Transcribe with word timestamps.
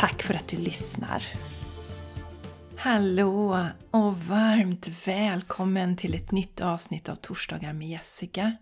Tack 0.00 0.22
för 0.22 0.34
att 0.34 0.48
du 0.48 0.56
lyssnar! 0.56 1.24
Hallå 2.76 3.68
och 3.90 4.16
varmt 4.16 5.06
välkommen 5.06 5.96
till 5.96 6.14
ett 6.14 6.30
nytt 6.30 6.60
avsnitt 6.60 7.08
av 7.08 7.14
Torsdagar 7.14 7.72
med 7.72 7.88
Jessica. 7.88 8.56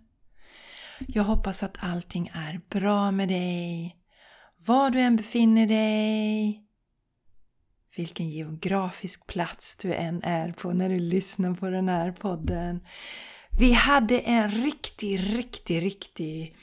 Jag 1.06 1.24
hoppas 1.24 1.62
att 1.62 1.76
allting 1.80 2.30
är 2.34 2.60
bra 2.68 3.10
med 3.10 3.28
dig, 3.28 3.96
var 4.66 4.90
du 4.90 5.00
än 5.00 5.16
befinner 5.16 5.66
dig, 5.66 6.62
vilken 7.96 8.30
geografisk 8.30 9.26
plats 9.26 9.76
du 9.76 9.94
än 9.94 10.22
är 10.22 10.52
på 10.52 10.72
när 10.72 10.88
du 10.88 10.98
lyssnar 10.98 11.54
på 11.54 11.70
den 11.70 11.88
här 11.88 12.12
podden. 12.12 12.80
Vi 13.58 13.72
hade 13.72 14.18
en 14.18 14.50
riktig, 14.50 15.38
riktig, 15.38 15.82
riktig 15.82 16.54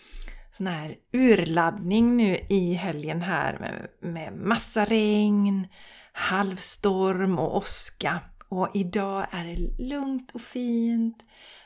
sån 0.57 0.67
här 0.67 0.95
urladdning 1.13 2.17
nu 2.17 2.37
i 2.49 2.73
helgen 2.73 3.21
här 3.21 3.57
med, 3.59 3.87
med 4.13 4.33
massa 4.33 4.85
regn, 4.85 5.67
halvstorm 6.13 7.39
och 7.39 7.57
åska. 7.57 8.19
Och 8.49 8.71
idag 8.73 9.25
är 9.31 9.43
det 9.43 9.83
lugnt 9.83 10.31
och 10.31 10.41
fint. 10.41 11.17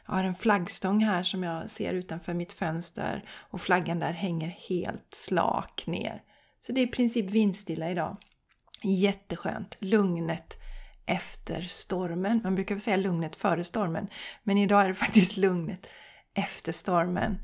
Jag 0.05 0.14
har 0.14 0.23
en 0.23 0.36
flaggstång 0.36 1.03
här 1.03 1.23
som 1.23 1.44
jag 1.44 1.69
ser 1.69 1.94
utanför 1.94 2.33
mitt 2.33 2.52
fönster 2.52 3.30
och 3.30 3.61
flaggan 3.61 3.99
där 3.99 4.11
hänger 4.11 4.47
helt 4.47 5.16
slak 5.16 5.83
ner. 5.88 6.21
Så 6.61 6.71
det 6.71 6.81
är 6.81 6.88
i 6.88 6.92
princip 6.92 7.30
vindstilla 7.30 7.92
idag. 7.92 8.17
Jätteskönt. 8.83 9.77
Lugnet 9.80 10.58
efter 11.05 11.61
stormen. 11.61 12.42
Man 12.44 12.55
brukar 12.55 12.75
väl 12.75 12.81
säga 12.81 12.97
lugnet 12.97 13.36
före 13.36 13.64
stormen. 13.64 14.08
Men 14.44 14.58
idag 14.58 14.83
är 14.83 14.88
det 14.88 14.94
faktiskt 15.05 15.38
lugnet 15.38 15.88
efter 16.33 16.71
stormen. 16.71 17.38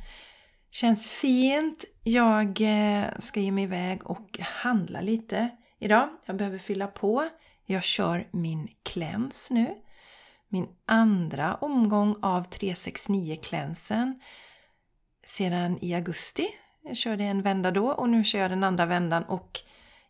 Känns 0.75 1.09
fint. 1.09 1.85
Jag 2.03 2.61
eh, 2.61 3.05
ska 3.19 3.39
ge 3.39 3.51
mig 3.51 3.63
iväg 3.63 4.09
och 4.09 4.39
handla 4.39 5.01
lite 5.01 5.49
idag. 5.79 6.09
Jag 6.25 6.35
behöver 6.35 6.57
fylla 6.57 6.87
på. 6.87 7.29
Jag 7.65 7.83
kör 7.83 8.27
min 8.31 8.67
kläns 8.83 9.51
nu. 9.51 9.75
Min 10.47 10.67
andra 10.85 11.55
omgång 11.55 12.15
av 12.21 12.43
369 12.43 13.39
klänsen 13.43 14.21
sedan 15.25 15.77
i 15.81 15.95
augusti. 15.95 16.47
Jag 16.83 16.97
körde 16.97 17.23
en 17.23 17.41
vända 17.41 17.71
då 17.71 17.87
och 17.87 18.09
nu 18.09 18.23
kör 18.23 18.39
jag 18.39 18.51
den 18.51 18.63
andra 18.63 18.85
vändan 18.85 19.23
och 19.23 19.59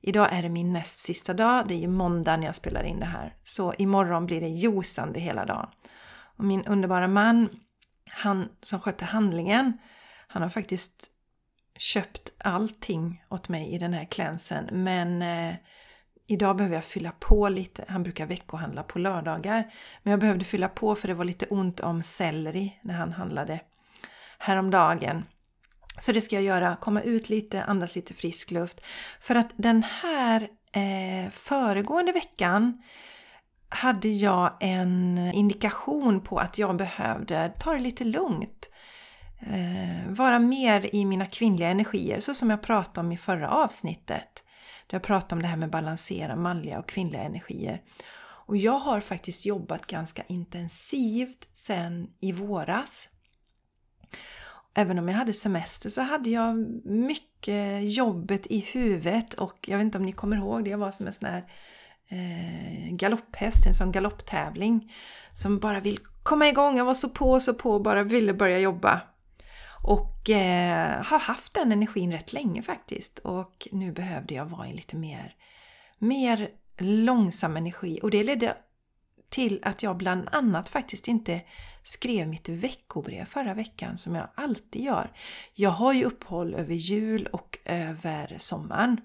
idag 0.01 0.27
är 0.31 0.41
det 0.41 0.49
min 0.49 0.73
näst 0.73 0.99
sista 0.99 1.33
dag. 1.33 1.67
Det 1.67 1.73
är 1.73 1.79
ju 1.79 1.87
måndag 1.87 2.37
när 2.37 2.45
jag 2.45 2.55
spelar 2.55 2.83
in 2.83 2.99
det 2.99 3.05
här. 3.05 3.35
Så 3.43 3.73
imorgon 3.77 4.25
blir 4.25 4.41
det 4.41 4.49
josande 4.49 5.19
hela 5.19 5.45
dagen. 5.45 5.69
Och 6.37 6.43
min 6.43 6.65
underbara 6.65 7.07
man, 7.07 7.49
han 8.09 8.49
som 8.61 8.79
skötte 8.79 9.05
handlingen, 9.05 9.77
han 10.27 10.41
har 10.41 10.49
faktiskt 10.49 11.09
köpt 11.77 12.31
allting 12.37 13.23
åt 13.29 13.49
mig 13.49 13.73
i 13.73 13.77
den 13.77 13.93
här 13.93 14.05
klänsen 14.05 14.69
men 14.71 15.21
eh, 15.21 15.55
idag 16.27 16.57
behöver 16.57 16.75
jag 16.75 16.85
fylla 16.85 17.11
på 17.19 17.49
lite. 17.49 17.85
Han 17.87 18.03
brukar 18.03 18.25
veckohandla 18.25 18.83
på 18.83 18.99
lördagar. 18.99 19.73
Men 20.03 20.11
jag 20.11 20.19
behövde 20.19 20.45
fylla 20.45 20.69
på 20.69 20.95
för 20.95 21.07
det 21.07 21.13
var 21.13 21.25
lite 21.25 21.45
ont 21.45 21.79
om 21.79 22.03
selleri 22.03 22.79
när 22.81 22.93
han 22.93 23.13
handlade 23.13 23.59
häromdagen. 24.37 25.25
Så 25.99 26.11
det 26.11 26.21
ska 26.21 26.35
jag 26.35 26.43
göra, 26.43 26.75
komma 26.75 27.01
ut 27.01 27.29
lite, 27.29 27.63
andas 27.63 27.95
lite 27.95 28.13
frisk 28.13 28.51
luft. 28.51 28.81
För 29.19 29.35
att 29.35 29.49
den 29.55 29.83
här 29.83 30.41
eh, 30.71 31.31
föregående 31.31 32.11
veckan 32.11 32.83
hade 33.69 34.07
jag 34.09 34.57
en 34.59 35.17
indikation 35.17 36.21
på 36.21 36.37
att 36.37 36.57
jag 36.57 36.75
behövde 36.75 37.53
ta 37.59 37.73
det 37.73 37.79
lite 37.79 38.03
lugnt 38.03 38.69
eh, 39.45 40.09
vara 40.11 40.39
mer 40.39 40.95
i 40.95 41.05
mina 41.05 41.25
kvinnliga 41.25 41.69
energier, 41.69 42.19
så 42.19 42.33
som 42.33 42.49
jag 42.49 42.61
pratade 42.61 43.07
om 43.07 43.11
i 43.11 43.17
förra 43.17 43.49
avsnittet. 43.49 44.43
Där 44.87 44.95
jag 44.95 45.03
pratade 45.03 45.35
om 45.35 45.41
det 45.41 45.47
här 45.47 45.57
med 45.57 45.69
balansera 45.69 46.35
manliga 46.35 46.79
och 46.79 46.89
kvinnliga 46.89 47.21
energier. 47.21 47.81
Och 48.47 48.57
jag 48.57 48.79
har 48.79 48.99
faktiskt 48.99 49.45
jobbat 49.45 49.87
ganska 49.87 50.23
intensivt 50.27 51.47
sen 51.53 52.07
i 52.19 52.31
våras. 52.31 53.09
Även 54.73 54.99
om 54.99 55.09
jag 55.09 55.15
hade 55.15 55.33
semester 55.33 55.89
så 55.89 56.01
hade 56.01 56.29
jag 56.29 56.55
mycket 56.85 57.93
jobbet 57.95 58.47
i 58.47 58.59
huvudet 58.59 59.33
och 59.33 59.57
jag 59.67 59.77
vet 59.77 59.85
inte 59.85 59.97
om 59.97 60.05
ni 60.05 60.11
kommer 60.11 60.37
ihåg 60.37 60.63
det, 60.63 60.69
jag 60.69 60.77
var 60.77 60.91
som 60.91 61.07
en 61.07 61.13
sån 61.13 61.29
här 61.29 61.43
eh, 62.07 62.93
galopphäst, 62.95 63.67
en 63.67 63.75
sån 63.75 63.91
galopptävling 63.91 64.93
som 65.33 65.59
bara 65.59 65.79
vill 65.79 65.97
komma 66.23 66.47
igång. 66.47 66.77
Jag 66.77 66.85
var 66.85 66.93
så 66.93 67.09
på, 67.09 67.39
så 67.39 67.53
på, 67.53 67.71
och 67.71 67.81
bara 67.81 68.03
ville 68.03 68.33
börja 68.33 68.59
jobba. 68.59 69.01
Och 69.87 70.29
eh, 70.29 71.03
har 71.03 71.19
haft 71.19 71.53
den 71.53 71.71
energin 71.71 72.11
rätt 72.11 72.33
länge 72.33 72.61
faktiskt. 72.61 73.19
Och 73.19 73.67
nu 73.71 73.91
behövde 73.91 74.33
jag 74.33 74.45
vara 74.45 74.67
i 74.67 74.73
lite 74.73 74.95
mer, 74.95 75.35
mer 75.97 76.49
långsam 76.77 77.57
energi. 77.57 77.99
Och 78.03 78.11
det 78.11 78.23
ledde 78.23 78.57
till 79.29 79.59
att 79.63 79.83
jag 79.83 79.97
bland 79.97 80.29
annat 80.31 80.69
faktiskt 80.69 81.07
inte 81.07 81.41
skrev 81.83 82.27
mitt 82.27 82.49
veckobrev 82.49 83.25
förra 83.25 83.53
veckan 83.53 83.97
som 83.97 84.15
jag 84.15 84.27
alltid 84.35 84.83
gör. 84.83 85.11
Jag 85.53 85.69
har 85.69 85.93
ju 85.93 86.03
uppehåll 86.03 86.53
över 86.53 86.75
jul 86.75 87.27
och 87.27 87.57
över 87.65 88.35
sommaren. 88.37 89.01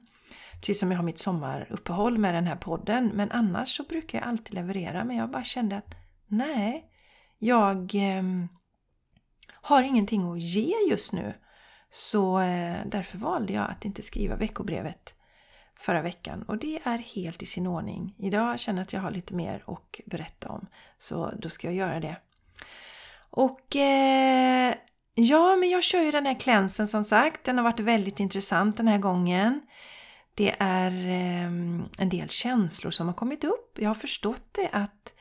Precis 0.54 0.80
som 0.80 0.90
jag 0.90 0.98
har 0.98 1.04
mitt 1.04 1.18
sommaruppehåll 1.18 2.18
med 2.18 2.34
den 2.34 2.46
här 2.46 2.56
podden. 2.56 3.10
Men 3.14 3.30
annars 3.30 3.76
så 3.76 3.82
brukar 3.82 4.18
jag 4.18 4.28
alltid 4.28 4.54
leverera. 4.54 5.04
Men 5.04 5.16
jag 5.16 5.30
bara 5.30 5.44
kände 5.44 5.76
att 5.76 5.94
nej, 6.26 6.84
jag 7.38 7.94
eh, 7.94 8.22
har 9.62 9.82
ingenting 9.82 10.32
att 10.32 10.40
ge 10.40 10.74
just 10.90 11.12
nu. 11.12 11.34
Så 11.90 12.40
eh, 12.40 12.76
därför 12.86 13.18
valde 13.18 13.52
jag 13.52 13.70
att 13.70 13.84
inte 13.84 14.02
skriva 14.02 14.36
veckobrevet 14.36 15.14
förra 15.78 16.02
veckan 16.02 16.42
och 16.42 16.58
det 16.58 16.80
är 16.84 16.98
helt 16.98 17.42
i 17.42 17.46
sin 17.46 17.66
ordning. 17.66 18.14
Idag 18.18 18.60
känner 18.60 18.78
jag 18.78 18.82
att 18.82 18.92
jag 18.92 19.00
har 19.00 19.10
lite 19.10 19.34
mer 19.34 19.62
att 19.66 20.00
berätta 20.06 20.48
om 20.48 20.66
så 20.98 21.32
då 21.38 21.48
ska 21.48 21.66
jag 21.66 21.76
göra 21.76 22.00
det. 22.00 22.16
Och 23.30 23.76
eh, 23.76 24.74
ja, 25.14 25.56
men 25.56 25.70
jag 25.70 25.82
kör 25.82 26.02
ju 26.02 26.10
den 26.10 26.26
här 26.26 26.40
klänsen 26.40 26.88
som 26.88 27.04
sagt. 27.04 27.44
Den 27.44 27.56
har 27.56 27.64
varit 27.64 27.80
väldigt 27.80 28.20
intressant 28.20 28.76
den 28.76 28.88
här 28.88 28.98
gången. 28.98 29.60
Det 30.34 30.54
är 30.58 30.92
eh, 30.92 31.44
en 31.98 32.08
del 32.08 32.28
känslor 32.28 32.90
som 32.90 33.06
har 33.06 33.14
kommit 33.14 33.44
upp. 33.44 33.78
Jag 33.78 33.90
har 33.90 33.94
förstått 33.94 34.48
det 34.52 34.68
att 34.72 35.14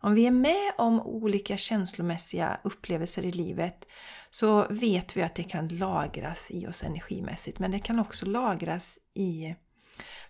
om 0.00 0.14
vi 0.14 0.26
är 0.26 0.30
med 0.30 0.72
om 0.78 1.00
olika 1.00 1.56
känslomässiga 1.56 2.60
upplevelser 2.64 3.22
i 3.22 3.32
livet 3.32 3.86
så 4.30 4.66
vet 4.70 5.16
vi 5.16 5.22
att 5.22 5.34
det 5.34 5.42
kan 5.42 5.68
lagras 5.68 6.50
i 6.50 6.66
oss 6.66 6.84
energimässigt 6.84 7.58
men 7.58 7.70
det 7.70 7.78
kan 7.78 7.98
också 7.98 8.26
lagras 8.26 8.98
i... 9.14 9.54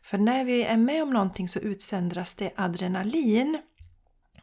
För 0.03 0.19
när 0.19 0.45
vi 0.45 0.63
är 0.63 0.77
med 0.77 1.03
om 1.03 1.11
någonting 1.11 1.49
så 1.49 1.59
utsöndras 1.59 2.35
det 2.35 2.53
adrenalin 2.57 3.59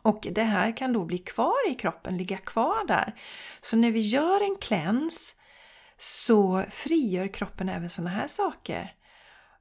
och 0.02 0.28
det 0.32 0.44
här 0.44 0.78
kan 0.78 0.94
då 0.94 1.06
bli 1.06 1.18
kvar 1.18 1.72
i 1.72 1.74
kroppen, 1.74 2.18
ligga 2.18 2.38
kvar 2.38 2.88
där. 2.88 3.16
Så 3.62 3.78
när 3.78 3.92
vi 3.92 4.00
gör 4.00 4.44
en 4.44 4.56
cleanse 4.62 5.34
så 5.98 6.66
frigör 6.70 7.28
kroppen 7.28 7.70
även 7.70 7.90
sådana 7.90 8.10
här 8.10 8.28
saker. 8.28 8.94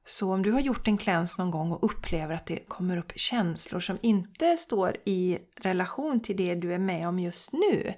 Så 0.07 0.33
om 0.33 0.41
du 0.41 0.51
har 0.51 0.59
gjort 0.59 0.87
en 0.87 0.97
cleanse 0.97 1.35
någon 1.37 1.51
gång 1.51 1.71
och 1.71 1.83
upplever 1.83 2.35
att 2.35 2.45
det 2.45 2.67
kommer 2.67 2.97
upp 2.97 3.11
känslor 3.15 3.79
som 3.79 3.97
inte 4.01 4.57
står 4.57 4.97
i 5.05 5.39
relation 5.55 6.19
till 6.19 6.37
det 6.37 6.55
du 6.55 6.73
är 6.73 6.79
med 6.79 7.07
om 7.07 7.19
just 7.19 7.53
nu. 7.53 7.93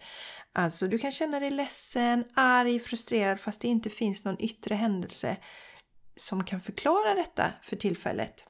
Alltså 0.54 0.88
du 0.88 0.98
kan 0.98 1.12
känna 1.12 1.40
dig 1.40 1.52
ledsen, 1.52 2.24
arg, 2.34 2.80
frustrerad 2.80 3.40
fast 3.40 3.62
det 3.62 3.68
inte 3.68 3.90
finns 3.90 4.26
någon 4.26 4.42
yttre 4.42 4.76
händelse 4.76 5.38
som 6.16 6.44
kan 6.44 6.62
förklara 6.62 7.14
detta 7.14 7.54
för 7.64 7.76
tillfället. 7.76 8.46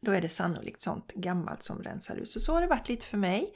Då 0.00 0.12
är 0.12 0.20
det 0.20 0.28
sannolikt 0.28 0.82
sånt 0.82 1.12
gammalt 1.14 1.62
som 1.62 1.82
rensar 1.82 2.16
ut. 2.16 2.28
Så 2.28 2.40
så 2.40 2.54
har 2.54 2.60
det 2.60 2.66
varit 2.66 2.88
lite 2.88 3.06
för 3.06 3.18
mig. 3.18 3.52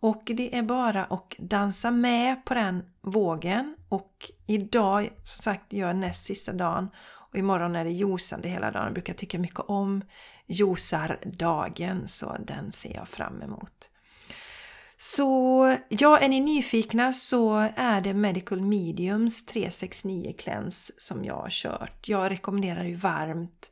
Och 0.00 0.22
det 0.24 0.56
är 0.56 0.62
bara 0.62 1.04
att 1.04 1.34
dansa 1.38 1.90
med 1.90 2.44
på 2.44 2.54
den 2.54 2.82
vågen 3.02 3.76
och 3.88 4.30
idag, 4.46 5.08
som 5.24 5.42
sagt, 5.42 5.72
gör 5.72 5.92
näst 5.92 6.26
sista 6.26 6.52
dagen 6.52 6.88
och 7.36 7.40
imorgon 7.40 7.76
är 7.76 7.84
det 7.84 7.90
josande 7.90 8.48
hela 8.48 8.70
dagen. 8.70 8.84
Jag 8.84 8.92
brukar 8.92 9.14
tycka 9.14 9.38
mycket 9.38 9.60
om 9.60 10.04
josardagen 10.46 12.08
så 12.08 12.36
den 12.46 12.72
ser 12.72 12.94
jag 12.94 13.08
fram 13.08 13.42
emot. 13.42 13.90
Så 14.98 15.76
ja, 15.88 16.18
är 16.18 16.28
ni 16.28 16.40
nyfikna 16.40 17.12
så 17.12 17.56
är 17.76 18.00
det 18.00 18.14
Medical 18.14 18.60
Mediums 18.60 19.46
369 19.46 20.34
Cleanse 20.38 20.92
som 20.98 21.24
jag 21.24 21.34
har 21.34 21.50
kört. 21.50 22.08
Jag 22.08 22.30
rekommenderar 22.30 22.84
ju 22.84 22.94
varmt 22.94 23.70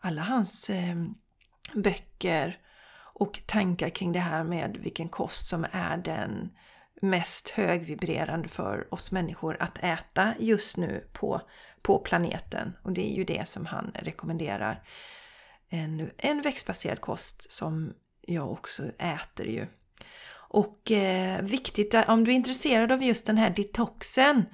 alla 0.00 0.22
hans 0.22 0.70
eh, 0.70 0.96
böcker 1.74 2.58
och 3.14 3.40
tankar 3.46 3.88
kring 3.88 4.12
det 4.12 4.20
här 4.20 4.44
med 4.44 4.76
vilken 4.80 5.08
kost 5.08 5.46
som 5.48 5.66
är 5.72 5.96
den 5.96 6.50
mest 7.00 7.50
högvibrerande 7.50 8.48
för 8.48 8.94
oss 8.94 9.12
människor 9.12 9.56
att 9.60 9.78
äta 9.78 10.34
just 10.38 10.76
nu 10.76 11.08
på, 11.12 11.40
på 11.82 11.98
planeten. 11.98 12.76
Och 12.82 12.92
det 12.92 13.12
är 13.12 13.16
ju 13.16 13.24
det 13.24 13.48
som 13.48 13.66
han 13.66 13.92
rekommenderar. 13.94 14.82
En, 15.68 16.10
en 16.16 16.42
växtbaserad 16.42 17.00
kost 17.00 17.52
som 17.52 17.94
jag 18.20 18.52
också 18.52 18.82
äter 18.98 19.46
ju. 19.46 19.66
Och 20.52 20.90
eh, 20.90 21.42
viktigt, 21.42 21.94
om 21.94 22.24
du 22.24 22.30
är 22.30 22.34
intresserad 22.34 22.92
av 22.92 23.02
just 23.02 23.26
den 23.26 23.38
här 23.38 23.50
detoxen 23.50 24.44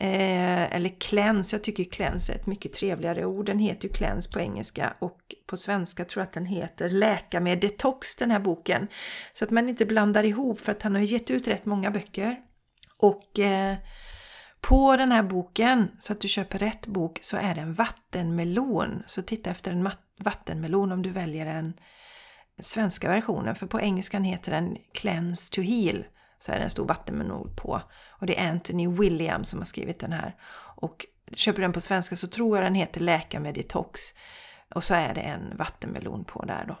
eh, 0.00 0.74
eller 0.74 1.00
cleanse, 1.00 1.56
jag 1.56 1.64
tycker 1.64 1.84
cleanse 1.84 2.32
är 2.32 2.36
ett 2.36 2.46
mycket 2.46 2.72
trevligare 2.72 3.26
ord. 3.26 3.46
Den 3.46 3.58
heter 3.58 3.88
ju 3.88 3.94
cleanse 3.94 4.30
på 4.30 4.40
engelska 4.40 4.94
och 4.98 5.20
på 5.46 5.56
svenska 5.56 6.04
tror 6.04 6.20
jag 6.20 6.26
att 6.26 6.32
den 6.32 6.46
heter 6.46 6.90
Läka 6.90 7.40
med 7.40 7.60
detox 7.60 8.16
den 8.16 8.30
här 8.30 8.40
boken. 8.40 8.88
Så 9.34 9.44
att 9.44 9.50
man 9.50 9.68
inte 9.68 9.86
blandar 9.86 10.24
ihop 10.24 10.60
för 10.60 10.72
att 10.72 10.82
han 10.82 10.94
har 10.94 11.02
gett 11.02 11.30
ut 11.30 11.48
rätt 11.48 11.64
många 11.64 11.90
böcker. 11.90 12.36
Och 12.98 13.38
eh, 13.38 13.76
på 14.60 14.96
den 14.96 15.12
här 15.12 15.22
boken, 15.22 15.88
så 16.00 16.12
att 16.12 16.20
du 16.20 16.28
köper 16.28 16.58
rätt 16.58 16.86
bok, 16.86 17.18
så 17.22 17.36
är 17.36 17.54
det 17.54 17.60
en 17.60 17.74
vattenmelon. 17.74 19.02
Så 19.06 19.22
titta 19.22 19.50
efter 19.50 19.70
en 19.70 19.90
vattenmelon 20.18 20.92
om 20.92 21.02
du 21.02 21.10
väljer 21.10 21.44
den 21.44 21.74
svenska 22.60 23.08
versionen, 23.08 23.54
för 23.54 23.66
på 23.66 23.80
engelskan 23.80 24.24
heter 24.24 24.52
den 24.52 24.76
Cleanse 24.94 25.52
to 25.52 25.60
Heal. 25.60 26.04
Så 26.40 26.52
är 26.52 26.56
det 26.56 26.64
en 26.64 26.70
stor 26.70 26.86
vattenmelon 26.86 27.56
på. 27.56 27.82
Och 28.08 28.26
det 28.26 28.40
är 28.40 28.50
Anthony 28.50 28.88
William 28.88 29.44
som 29.44 29.58
har 29.58 29.66
skrivit 29.66 30.00
den 30.00 30.12
här. 30.12 30.36
Och 30.76 31.06
köper 31.32 31.56
du 31.56 31.62
den 31.62 31.72
på 31.72 31.80
svenska 31.80 32.16
så 32.16 32.26
tror 32.26 32.56
jag 32.56 32.66
den 32.66 32.74
heter 32.74 33.00
Läka 33.00 33.40
med 33.40 33.54
detox. 33.54 34.00
Och 34.74 34.84
så 34.84 34.94
är 34.94 35.14
det 35.14 35.20
en 35.20 35.56
vattenmelon 35.56 36.24
på 36.24 36.44
där 36.44 36.64
då. 36.68 36.76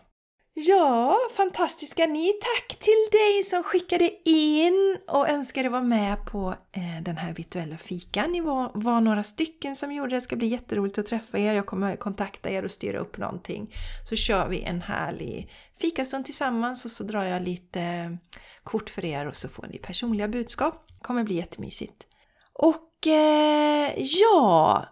Ja, 0.54 1.18
fantastiska 1.36 2.06
ni! 2.06 2.32
Tack 2.32 2.78
till 2.78 3.06
dig 3.12 3.42
som 3.44 3.62
skickade 3.62 4.10
in 4.24 4.98
och 5.08 5.28
önskade 5.28 5.68
vara 5.68 5.82
med 5.82 6.26
på 6.26 6.54
eh, 6.72 7.02
den 7.02 7.16
här 7.16 7.34
virtuella 7.34 7.76
fikan. 7.76 8.32
Ni 8.32 8.40
var, 8.40 8.70
var, 8.74 9.00
några 9.00 9.22
stycken 9.22 9.76
som 9.76 9.92
gjorde 9.92 10.10
det. 10.10 10.16
Det 10.16 10.20
ska 10.20 10.36
bli 10.36 10.46
jätteroligt 10.46 10.98
att 10.98 11.06
träffa 11.06 11.38
er. 11.38 11.54
Jag 11.54 11.66
kommer 11.66 11.96
kontakta 11.96 12.50
er 12.50 12.64
och 12.64 12.70
styra 12.70 12.98
upp 12.98 13.18
någonting. 13.18 13.74
Så 14.08 14.16
kör 14.16 14.48
vi 14.48 14.62
en 14.62 14.82
härlig 14.82 15.52
fikastund 15.80 16.24
tillsammans 16.24 16.84
och 16.84 16.90
så 16.90 17.04
drar 17.04 17.24
jag 17.24 17.42
lite 17.42 18.18
kort 18.64 18.90
för 18.90 19.04
er 19.04 19.26
och 19.26 19.36
så 19.36 19.48
får 19.48 19.66
ni 19.66 19.78
personliga 19.78 20.28
budskap. 20.28 20.84
Det 20.88 21.04
kommer 21.04 21.24
bli 21.24 21.34
jättemysigt. 21.34 22.06
Och 22.52 23.06
eh, 23.06 23.92
ja, 23.96 24.86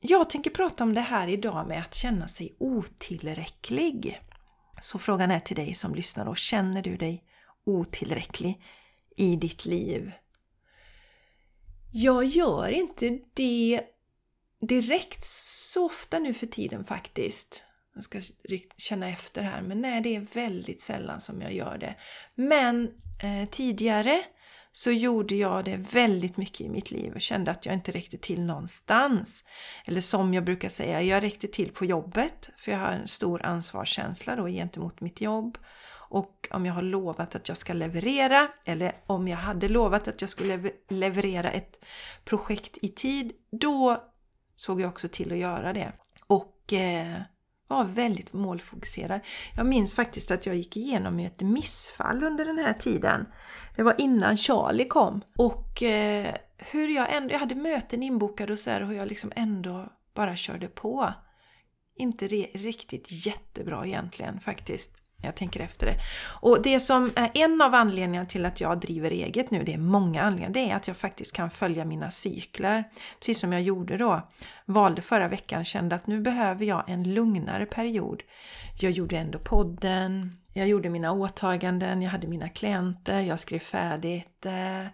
jag 0.00 0.30
tänker 0.30 0.50
prata 0.50 0.84
om 0.84 0.94
det 0.94 1.00
här 1.00 1.28
idag 1.28 1.68
med 1.68 1.80
att 1.80 1.94
känna 1.94 2.28
sig 2.28 2.56
otillräcklig. 2.58 4.20
Så 4.80 4.98
frågan 4.98 5.30
är 5.30 5.40
till 5.40 5.56
dig 5.56 5.74
som 5.74 5.94
lyssnar 5.94 6.24
då, 6.24 6.34
känner 6.34 6.82
du 6.82 6.96
dig 6.96 7.24
otillräcklig 7.64 8.62
i 9.16 9.36
ditt 9.36 9.64
liv? 9.64 10.12
Jag 11.92 12.24
gör 12.24 12.68
inte 12.68 13.18
det 13.34 13.80
direkt 14.60 15.22
så 15.22 15.86
ofta 15.86 16.18
nu 16.18 16.34
för 16.34 16.46
tiden 16.46 16.84
faktiskt. 16.84 17.63
Jag 17.94 18.04
ska 18.04 18.20
känna 18.76 19.08
efter 19.08 19.42
här, 19.42 19.62
men 19.62 19.80
nej 19.80 20.00
det 20.00 20.16
är 20.16 20.20
väldigt 20.20 20.80
sällan 20.80 21.20
som 21.20 21.42
jag 21.42 21.52
gör 21.52 21.78
det. 21.78 21.94
Men 22.34 22.84
eh, 23.22 23.48
tidigare 23.50 24.24
så 24.76 24.90
gjorde 24.90 25.34
jag 25.34 25.64
det 25.64 25.76
väldigt 25.76 26.36
mycket 26.36 26.60
i 26.60 26.68
mitt 26.68 26.90
liv 26.90 27.14
och 27.14 27.20
kände 27.20 27.50
att 27.50 27.66
jag 27.66 27.74
inte 27.74 27.92
räckte 27.92 28.18
till 28.18 28.42
någonstans. 28.42 29.44
Eller 29.86 30.00
som 30.00 30.34
jag 30.34 30.44
brukar 30.44 30.68
säga, 30.68 31.02
jag 31.02 31.22
räckte 31.22 31.48
till 31.48 31.72
på 31.72 31.84
jobbet 31.84 32.50
för 32.58 32.72
jag 32.72 32.78
har 32.78 32.92
en 32.92 33.08
stor 33.08 33.46
ansvarskänsla 33.46 34.36
då 34.36 34.46
gentemot 34.46 35.00
mitt 35.00 35.20
jobb. 35.20 35.58
Och 36.08 36.48
om 36.50 36.66
jag 36.66 36.74
har 36.74 36.82
lovat 36.82 37.34
att 37.34 37.48
jag 37.48 37.56
ska 37.56 37.72
leverera 37.72 38.48
eller 38.64 38.92
om 39.06 39.28
jag 39.28 39.36
hade 39.36 39.68
lovat 39.68 40.08
att 40.08 40.20
jag 40.20 40.30
skulle 40.30 40.70
leverera 40.88 41.50
ett 41.50 41.84
projekt 42.24 42.78
i 42.82 42.88
tid, 42.88 43.32
då 43.50 44.04
såg 44.56 44.80
jag 44.80 44.88
också 44.88 45.08
till 45.08 45.32
att 45.32 45.38
göra 45.38 45.72
det. 45.72 45.92
Och 46.26 46.72
eh, 46.72 47.20
var 47.68 47.84
väldigt 47.84 48.32
målfokuserad. 48.32 49.20
Jag 49.56 49.66
minns 49.66 49.94
faktiskt 49.94 50.30
att 50.30 50.46
jag 50.46 50.56
gick 50.56 50.76
igenom 50.76 51.18
ett 51.18 51.42
missfall 51.42 52.24
under 52.24 52.44
den 52.44 52.58
här 52.58 52.72
tiden. 52.72 53.26
Det 53.76 53.82
var 53.82 53.94
innan 53.98 54.36
Charlie 54.36 54.84
kom. 54.84 55.20
Och 55.36 55.82
eh, 55.82 56.34
hur 56.56 56.88
jag 56.88 57.16
ändå, 57.16 57.32
jag 57.32 57.38
hade 57.38 57.54
möten 57.54 58.02
inbokade 58.02 58.52
och 58.52 58.58
så 58.58 58.70
här, 58.70 58.80
och 58.80 58.88
hur 58.88 58.96
jag 58.96 59.08
liksom 59.08 59.32
ändå 59.36 59.92
bara 60.14 60.36
körde 60.36 60.68
på. 60.68 61.12
Inte 61.96 62.28
riktigt 62.28 63.26
jättebra 63.26 63.86
egentligen 63.86 64.40
faktiskt 64.40 65.03
jag 65.24 65.34
tänker 65.34 65.60
efter 65.60 65.86
det. 65.86 65.96
Och 66.40 66.62
det 66.62 66.80
som 66.80 67.12
är 67.16 67.30
en 67.34 67.62
av 67.62 67.74
anledningarna 67.74 68.26
till 68.26 68.46
att 68.46 68.60
jag 68.60 68.80
driver 68.80 69.10
eget 69.10 69.50
nu, 69.50 69.62
det 69.62 69.74
är 69.74 69.78
många 69.78 70.22
anledningar, 70.22 70.50
det 70.50 70.70
är 70.70 70.76
att 70.76 70.88
jag 70.88 70.96
faktiskt 70.96 71.32
kan 71.32 71.50
följa 71.50 71.84
mina 71.84 72.10
cykler. 72.10 72.84
Precis 73.18 73.40
som 73.40 73.52
jag 73.52 73.62
gjorde 73.62 73.96
då. 73.96 74.28
Valde 74.66 75.02
förra 75.02 75.28
veckan, 75.28 75.64
kände 75.64 75.96
att 75.96 76.06
nu 76.06 76.20
behöver 76.20 76.64
jag 76.64 76.90
en 76.90 77.14
lugnare 77.14 77.66
period. 77.66 78.22
Jag 78.80 78.92
gjorde 78.92 79.16
ändå 79.18 79.38
podden, 79.38 80.38
jag 80.52 80.68
gjorde 80.68 80.90
mina 80.90 81.12
åtaganden, 81.12 82.02
jag 82.02 82.10
hade 82.10 82.26
mina 82.26 82.48
klienter, 82.48 83.20
jag 83.20 83.40
skrev 83.40 83.58
färdigt 83.58 84.46
eh, 84.46 84.86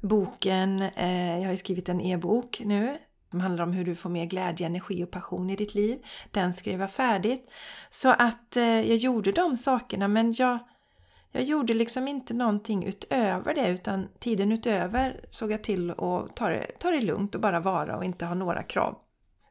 boken, 0.00 0.82
eh, 0.82 1.38
jag 1.38 1.48
har 1.48 1.56
skrivit 1.56 1.88
en 1.88 2.00
e-bok 2.00 2.62
nu 2.64 2.98
som 3.32 3.40
handlar 3.40 3.64
om 3.64 3.72
hur 3.72 3.84
du 3.84 3.94
får 3.94 4.10
mer 4.10 4.24
glädje, 4.24 4.66
energi 4.66 5.04
och 5.04 5.10
passion 5.10 5.50
i 5.50 5.56
ditt 5.56 5.74
liv. 5.74 5.98
Den 6.30 6.52
skrev 6.52 6.80
jag 6.80 6.90
färdigt. 6.90 7.50
Så 7.90 8.10
att 8.10 8.56
eh, 8.56 8.64
jag 8.64 8.96
gjorde 8.96 9.32
de 9.32 9.56
sakerna 9.56 10.08
men 10.08 10.32
jag, 10.32 10.58
jag 11.32 11.42
gjorde 11.42 11.74
liksom 11.74 12.08
inte 12.08 12.34
någonting 12.34 12.84
utöver 12.84 13.54
det 13.54 13.68
utan 13.68 14.08
tiden 14.18 14.52
utöver 14.52 15.20
såg 15.30 15.52
jag 15.52 15.64
till 15.64 15.90
att 15.90 16.36
ta 16.36 16.48
det, 16.48 16.66
ta 16.78 16.90
det 16.90 17.00
lugnt 17.00 17.34
och 17.34 17.40
bara 17.40 17.60
vara 17.60 17.96
och 17.96 18.04
inte 18.04 18.24
ha 18.24 18.34
några 18.34 18.62
krav 18.62 18.98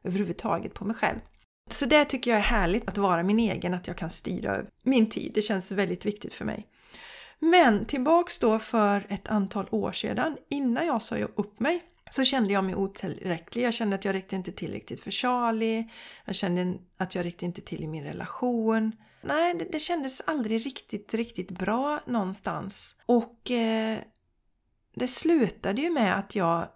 överhuvudtaget 0.04 0.74
på 0.74 0.84
mig 0.84 0.96
själv. 0.96 1.18
Så 1.70 1.86
det 1.86 2.04
tycker 2.04 2.30
jag 2.30 2.38
är 2.38 2.44
härligt 2.44 2.88
att 2.88 2.98
vara 2.98 3.22
min 3.22 3.38
egen, 3.38 3.74
att 3.74 3.86
jag 3.86 3.96
kan 3.96 4.10
styra 4.10 4.50
över 4.54 4.68
min 4.84 5.10
tid. 5.10 5.32
Det 5.34 5.42
känns 5.42 5.72
väldigt 5.72 6.06
viktigt 6.06 6.34
för 6.34 6.44
mig. 6.44 6.66
Men 7.38 7.84
tillbaks 7.84 8.38
då 8.38 8.58
för 8.58 9.06
ett 9.08 9.28
antal 9.28 9.66
år 9.70 9.92
sedan, 9.92 10.36
innan 10.50 10.86
jag 10.86 11.02
sa 11.02 11.16
upp 11.16 11.60
mig, 11.60 11.82
så 12.14 12.24
kände 12.24 12.52
jag 12.52 12.64
mig 12.64 12.74
otillräcklig. 12.74 13.64
Jag 13.64 13.74
kände 13.74 13.96
att 13.96 14.04
jag 14.04 14.14
räckte 14.14 14.36
inte 14.36 14.52
tillräckligt 14.52 15.00
för 15.00 15.10
Charlie. 15.10 15.90
Jag 16.24 16.34
kände 16.34 16.78
att 16.96 17.14
jag 17.14 17.24
räckte 17.24 17.44
inte 17.44 17.60
till 17.60 17.84
i 17.84 17.86
min 17.86 18.04
relation. 18.04 18.92
Nej, 19.22 19.54
det, 19.54 19.64
det 19.72 19.78
kändes 19.78 20.20
aldrig 20.20 20.66
riktigt, 20.66 21.14
riktigt 21.14 21.50
bra 21.50 22.00
någonstans. 22.06 22.96
Och 23.06 23.50
eh, 23.50 23.98
det 24.94 25.08
slutade 25.08 25.82
ju 25.82 25.90
med 25.90 26.18
att 26.18 26.34
jag, 26.34 26.68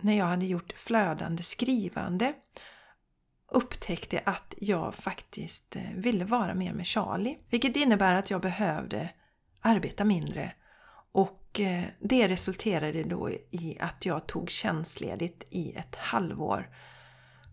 när 0.00 0.18
jag 0.18 0.24
hade 0.24 0.46
gjort 0.46 0.72
flödande 0.72 1.42
skrivande, 1.42 2.34
upptäckte 3.52 4.22
att 4.26 4.54
jag 4.58 4.94
faktiskt 4.94 5.76
eh, 5.76 5.82
ville 5.94 6.24
vara 6.24 6.54
mer 6.54 6.72
med 6.72 6.86
Charlie. 6.86 7.38
Vilket 7.50 7.76
innebär 7.76 8.14
att 8.14 8.30
jag 8.30 8.40
behövde 8.40 9.10
arbeta 9.60 10.04
mindre 10.04 10.52
och 11.12 11.60
eh, 11.60 11.84
det 12.00 12.28
resulterade 12.28 13.02
då 13.02 13.30
i 13.50 13.76
att 13.80 14.06
jag 14.06 14.26
tog 14.26 14.50
tjänstledigt 14.50 15.44
i 15.50 15.72
ett 15.72 15.96
halvår. 15.96 16.68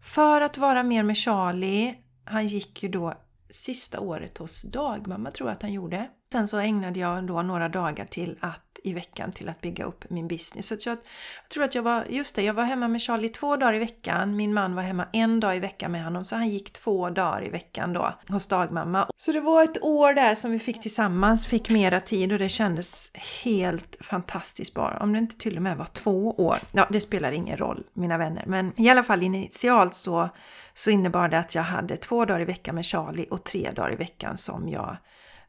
För 0.02 0.42
att 0.42 0.58
vara 0.58 0.84
mer 0.84 1.04
med 1.04 1.18
Charlie. 1.18 1.96
Han 2.24 2.48
gick 2.48 2.84
ju 2.84 2.90
då 2.90 3.14
sista 3.50 4.00
året 4.00 4.38
hos 4.38 4.62
dagmamma 4.62 5.32
tror 5.32 5.50
jag 5.50 5.56
att 5.56 5.62
han 5.62 5.74
gjorde. 5.74 6.10
Sen 6.32 6.48
så 6.48 6.58
ägnade 6.58 7.00
jag 7.00 7.28
då 7.28 7.42
några 7.42 7.70
dagar 7.70 8.06
till 8.06 8.38
att 8.40 8.65
i 8.86 8.94
veckan 8.94 9.32
till 9.32 9.50
att 9.50 9.62
bygga 9.62 9.86
upp 9.86 10.10
min 10.10 10.28
business. 10.28 10.68
Så 10.68 10.76
jag, 10.80 10.98
jag, 11.44 11.50
tror 11.50 11.64
att 11.64 11.76
jag 11.76 11.84
var, 11.84 12.06
just 12.10 12.36
det, 12.36 12.44
jag 12.44 12.54
var 12.54 12.64
hemma 12.64 12.88
med 12.88 13.02
Charlie 13.02 13.30
två 13.30 13.56
dagar 13.56 13.74
i 13.74 13.80
veckan. 13.80 14.36
Min 14.36 14.54
man 14.54 14.76
var 14.76 14.84
hemma 14.84 15.08
en 15.14 15.40
dag 15.40 15.58
i 15.58 15.60
veckan 15.60 15.92
med 15.92 16.04
honom 16.04 16.26
så 16.26 16.36
han 16.36 16.50
gick 16.50 16.74
två 16.74 17.10
dagar 17.10 17.46
i 17.46 17.50
veckan 17.50 17.94
då 17.94 18.14
hos 18.30 18.48
dagmamma. 18.48 19.08
Så 19.18 19.32
det 19.32 19.42
var 19.42 19.64
ett 19.64 19.84
år 19.84 20.14
där 20.14 20.36
som 20.36 20.52
vi 20.52 20.60
fick 20.60 20.80
tillsammans, 20.80 21.48
fick 21.48 21.70
mera 21.70 22.00
tid 22.00 22.32
och 22.32 22.40
det 22.40 22.50
kändes 22.50 23.12
helt 23.44 23.98
fantastiskt 24.00 24.74
bara. 24.74 25.00
Om 25.00 25.14
det 25.14 25.20
inte 25.20 25.38
till 25.38 25.58
och 25.58 25.64
med 25.64 25.78
var 25.78 25.86
två 25.86 26.32
år. 26.32 26.58
Ja, 26.72 26.88
det 26.90 27.02
spelar 27.02 27.32
ingen 27.32 27.58
roll 27.58 27.84
mina 27.94 28.18
vänner, 28.18 28.44
men 28.48 28.82
i 28.82 28.90
alla 28.90 29.04
fall 29.04 29.24
initialt 29.24 29.96
så 29.96 30.30
så 30.78 30.92
innebar 30.92 31.30
det 31.30 31.40
att 31.40 31.56
jag 31.56 31.64
hade 31.64 31.98
två 31.98 32.26
dagar 32.26 32.42
i 32.42 32.46
veckan 32.46 32.76
med 32.76 32.86
Charlie 32.86 33.28
och 33.32 33.44
tre 33.44 33.72
dagar 33.72 33.94
i 33.94 33.96
veckan 33.96 34.38
som 34.38 34.70
jag, 34.70 34.98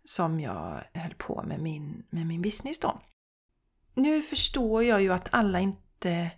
som 0.05 0.41
jag 0.41 0.81
höll 0.95 1.15
på 1.19 1.43
med 1.47 1.61
min, 1.61 2.05
med 2.11 2.27
min 2.27 2.43
business 2.43 2.81
då. 2.81 3.01
Nu 3.97 4.23
förstår 4.23 4.85
jag 4.85 5.03
ju 5.03 5.13
att 5.13 5.29
alla 5.31 5.61
inte 5.61 6.31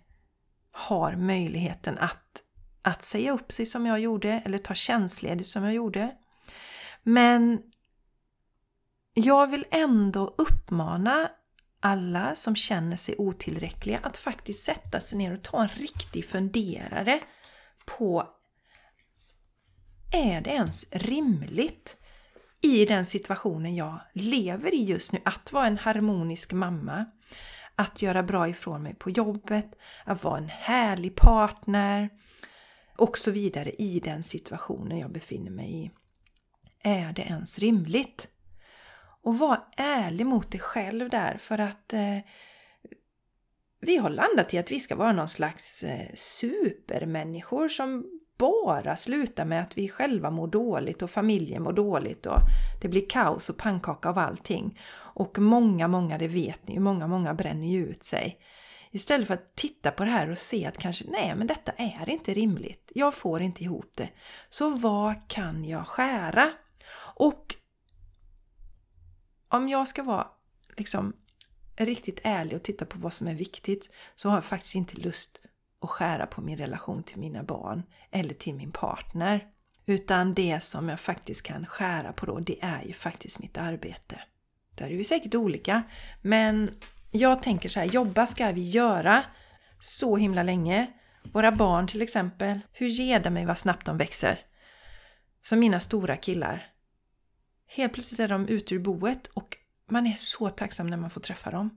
har 0.71 1.15
möjligheten 1.15 1.97
att, 1.97 2.43
att 2.81 3.03
säga 3.03 3.31
upp 3.31 3.51
sig 3.51 3.65
som 3.65 3.85
jag 3.85 3.99
gjorde 3.99 4.41
eller 4.45 4.57
ta 4.57 4.73
tjänstledigt 4.73 5.49
som 5.49 5.63
jag 5.63 5.73
gjorde. 5.73 6.11
Men 7.03 7.61
jag 9.13 9.47
vill 9.47 9.65
ändå 9.71 10.35
uppmana 10.37 11.31
alla 11.79 12.35
som 12.35 12.55
känner 12.55 12.97
sig 12.97 13.15
otillräckliga 13.17 13.99
att 14.03 14.17
faktiskt 14.17 14.63
sätta 14.65 14.99
sig 14.99 15.17
ner 15.17 15.33
och 15.33 15.43
ta 15.43 15.61
en 15.61 15.69
riktig 15.69 16.25
funderare 16.25 17.19
på 17.85 18.27
är 20.11 20.41
det 20.41 20.49
ens 20.49 20.85
rimligt 20.91 21.97
i 22.61 22.85
den 22.85 23.05
situationen 23.05 23.75
jag 23.75 23.99
lever 24.13 24.73
i 24.73 24.83
just 24.83 25.11
nu 25.11 25.19
att 25.25 25.51
vara 25.51 25.67
en 25.67 25.77
harmonisk 25.77 26.53
mamma? 26.53 27.05
Att 27.79 28.01
göra 28.01 28.23
bra 28.23 28.49
ifrån 28.49 28.83
mig 28.83 28.95
på 28.95 29.09
jobbet, 29.09 29.77
att 30.05 30.23
vara 30.23 30.37
en 30.37 30.49
härlig 30.49 31.15
partner 31.15 32.09
och 32.97 33.17
så 33.17 33.31
vidare 33.31 33.71
i 33.71 33.99
den 33.99 34.23
situationen 34.23 34.99
jag 34.99 35.11
befinner 35.11 35.51
mig 35.51 35.85
i. 35.85 35.91
Är 36.83 37.13
det 37.13 37.21
ens 37.21 37.59
rimligt? 37.59 38.27
Och 39.21 39.37
var 39.37 39.57
ärlig 39.77 40.25
mot 40.25 40.51
dig 40.51 40.61
själv 40.61 41.09
där 41.09 41.37
för 41.37 41.57
att 41.57 41.93
eh, 41.93 42.17
vi 43.81 43.97
har 43.97 44.09
landat 44.09 44.53
i 44.53 44.57
att 44.57 44.71
vi 44.71 44.79
ska 44.79 44.95
vara 44.95 45.13
någon 45.13 45.29
slags 45.29 45.83
eh, 45.83 46.13
supermänniskor 46.13 47.69
som 47.69 48.18
bara 48.39 48.95
slutar 48.95 49.45
med 49.45 49.61
att 49.61 49.77
vi 49.77 49.89
själva 49.89 50.31
mår 50.31 50.47
dåligt 50.47 51.01
och 51.01 51.09
familjen 51.09 51.63
mår 51.63 51.73
dåligt 51.73 52.25
och 52.25 52.39
det 52.81 52.87
blir 52.87 53.09
kaos 53.09 53.49
och 53.49 53.57
pannkaka 53.57 54.09
av 54.09 54.17
allting. 54.17 54.79
Och 54.95 55.39
många, 55.39 55.87
många, 55.87 56.17
det 56.17 56.27
vet 56.27 56.67
ni 56.67 56.73
ju, 56.73 56.79
många, 56.79 57.07
många 57.07 57.33
bränner 57.33 57.67
ju 57.67 57.87
ut 57.87 58.03
sig. 58.03 58.39
Istället 58.91 59.27
för 59.27 59.33
att 59.33 59.55
titta 59.55 59.91
på 59.91 60.05
det 60.05 60.11
här 60.11 60.29
och 60.29 60.37
se 60.37 60.65
att 60.65 60.77
kanske, 60.77 61.05
nej 61.09 61.35
men 61.35 61.47
detta 61.47 61.71
är 61.71 62.09
inte 62.09 62.33
rimligt. 62.33 62.91
Jag 62.95 63.13
får 63.13 63.41
inte 63.41 63.63
ihop 63.63 63.91
det. 63.95 64.09
Så 64.49 64.69
vad 64.69 65.27
kan 65.27 65.65
jag 65.65 65.87
skära? 65.87 66.51
Och 67.15 67.55
om 69.47 69.69
jag 69.69 69.87
ska 69.87 70.03
vara 70.03 70.27
liksom 70.77 71.13
riktigt 71.75 72.19
ärlig 72.23 72.55
och 72.55 72.63
titta 72.63 72.85
på 72.85 72.99
vad 72.99 73.13
som 73.13 73.27
är 73.27 73.35
viktigt 73.35 73.89
så 74.15 74.29
har 74.29 74.37
jag 74.37 74.45
faktiskt 74.45 74.75
inte 74.75 74.97
lust 74.97 75.45
och 75.79 75.89
skära 75.89 76.25
på 76.25 76.41
min 76.41 76.57
relation 76.57 77.03
till 77.03 77.19
mina 77.19 77.43
barn 77.43 77.83
eller 78.11 78.33
till 78.33 78.55
min 78.55 78.71
partner. 78.71 79.47
Utan 79.85 80.33
det 80.33 80.63
som 80.63 80.89
jag 80.89 80.99
faktiskt 80.99 81.43
kan 81.43 81.65
skära 81.65 82.13
på 82.13 82.25
då, 82.25 82.39
det 82.39 82.63
är 82.63 82.83
ju 82.83 82.93
faktiskt 82.93 83.39
mitt 83.39 83.57
arbete. 83.57 84.21
Där 84.75 84.85
är 84.85 84.97
vi 84.97 85.03
säkert 85.03 85.35
olika, 85.35 85.83
men 86.21 86.69
jag 87.11 87.43
tänker 87.43 87.69
så 87.69 87.79
här, 87.79 87.87
jobba 87.87 88.25
ska 88.25 88.51
vi 88.51 88.69
göra 88.69 89.23
så 89.79 90.17
himla 90.17 90.43
länge. 90.43 90.93
Våra 91.33 91.51
barn 91.51 91.87
till 91.87 92.01
exempel, 92.01 92.59
hur 92.71 92.87
ger 92.87 93.19
det 93.19 93.29
mig 93.29 93.45
vad 93.45 93.57
snabbt 93.57 93.85
de 93.85 93.97
växer? 93.97 94.39
Som 95.41 95.59
mina 95.59 95.79
stora 95.79 96.15
killar. 96.15 96.67
Helt 97.67 97.93
plötsligt 97.93 98.19
är 98.19 98.27
de 98.27 98.47
ute 98.47 98.75
ur 98.75 98.79
boet 98.79 99.27
och 99.27 99.57
man 99.89 100.07
är 100.07 100.15
så 100.15 100.49
tacksam 100.49 100.87
när 100.87 100.97
man 100.97 101.09
får 101.09 101.21
träffa 101.21 101.51
dem. 101.51 101.69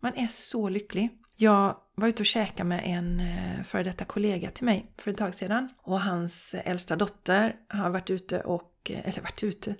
Man 0.00 0.14
är 0.14 0.26
så 0.26 0.68
lycklig. 0.68 1.10
Jag 1.40 1.76
var 1.94 2.08
ute 2.08 2.22
och 2.22 2.26
käkade 2.26 2.68
med 2.68 2.82
en 2.84 3.20
eh, 3.20 3.62
före 3.64 3.82
detta 3.82 4.04
kollega 4.04 4.50
till 4.50 4.64
mig 4.64 4.92
för 4.98 5.10
ett 5.10 5.16
tag 5.16 5.34
sedan. 5.34 5.68
Och 5.82 6.00
hans 6.00 6.54
äldsta 6.64 6.96
dotter 6.96 7.56
har 7.68 7.90
varit 7.90 8.10
ute 8.10 8.40
och, 8.40 8.72
eh, 8.90 9.08
eller 9.08 9.22
varit 9.22 9.42
ute, 9.42 9.74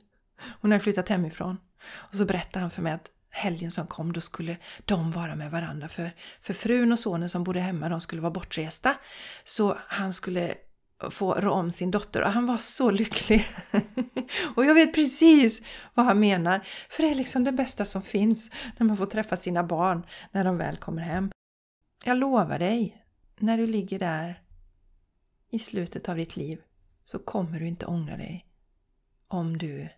hon 0.61 0.73
har 0.73 0.79
flyttat 0.79 1.09
hemifrån. 1.09 1.57
Och 1.83 2.15
så 2.15 2.25
berättade 2.25 2.61
han 2.61 2.71
för 2.71 2.83
mig 2.83 2.93
att 2.93 3.11
helgen 3.31 3.71
som 3.71 3.87
kom 3.87 4.12
då 4.12 4.21
skulle 4.21 4.57
de 4.85 5.11
vara 5.11 5.35
med 5.35 5.50
varandra 5.50 5.88
för, 5.88 6.11
för 6.41 6.55
frun 6.55 6.93
och 6.93 6.99
sonen 6.99 7.29
som 7.29 7.45
bodde 7.45 7.61
hemma 7.61 7.88
de 7.88 8.00
skulle 8.00 8.23
vara 8.23 8.33
bortresta. 8.33 8.95
Så 9.45 9.79
han 9.88 10.12
skulle 10.12 10.55
få 11.11 11.35
rå 11.35 11.53
om 11.53 11.71
sin 11.71 11.91
dotter 11.91 12.23
och 12.23 12.33
han 12.33 12.47
var 12.47 12.59
så 12.59 12.91
lycklig. 12.91 13.47
och 14.57 14.65
jag 14.65 14.75
vet 14.75 14.95
precis 14.95 15.62
vad 15.95 16.07
han 16.07 16.21
menar. 16.21 16.67
För 16.91 17.03
det 17.03 17.11
är 17.11 17.15
liksom 17.15 17.45
det 17.45 17.53
bästa 17.53 17.85
som 17.85 18.03
finns 18.03 18.50
när 18.77 18.87
man 18.87 18.97
får 18.97 19.07
träffa 19.07 19.37
sina 19.37 19.65
barn 19.65 20.07
när 20.33 20.45
de 20.45 20.59
väl 20.59 20.77
kommer 20.77 21.03
hem. 21.03 21.31
Jag 22.05 22.19
lovar 22.19 22.59
dig, 22.59 23.05
när 23.38 23.59
du 23.59 23.67
ligger 23.67 23.99
där 23.99 24.43
i 25.50 25.59
slutet 25.59 26.09
av 26.09 26.17
ditt 26.17 26.37
liv 26.37 26.62
så 27.05 27.19
kommer 27.19 27.61
du 27.61 27.67
inte 27.67 27.87
ångra 27.87 28.17
dig 28.17 28.47
om 29.28 29.59
du 29.59 29.88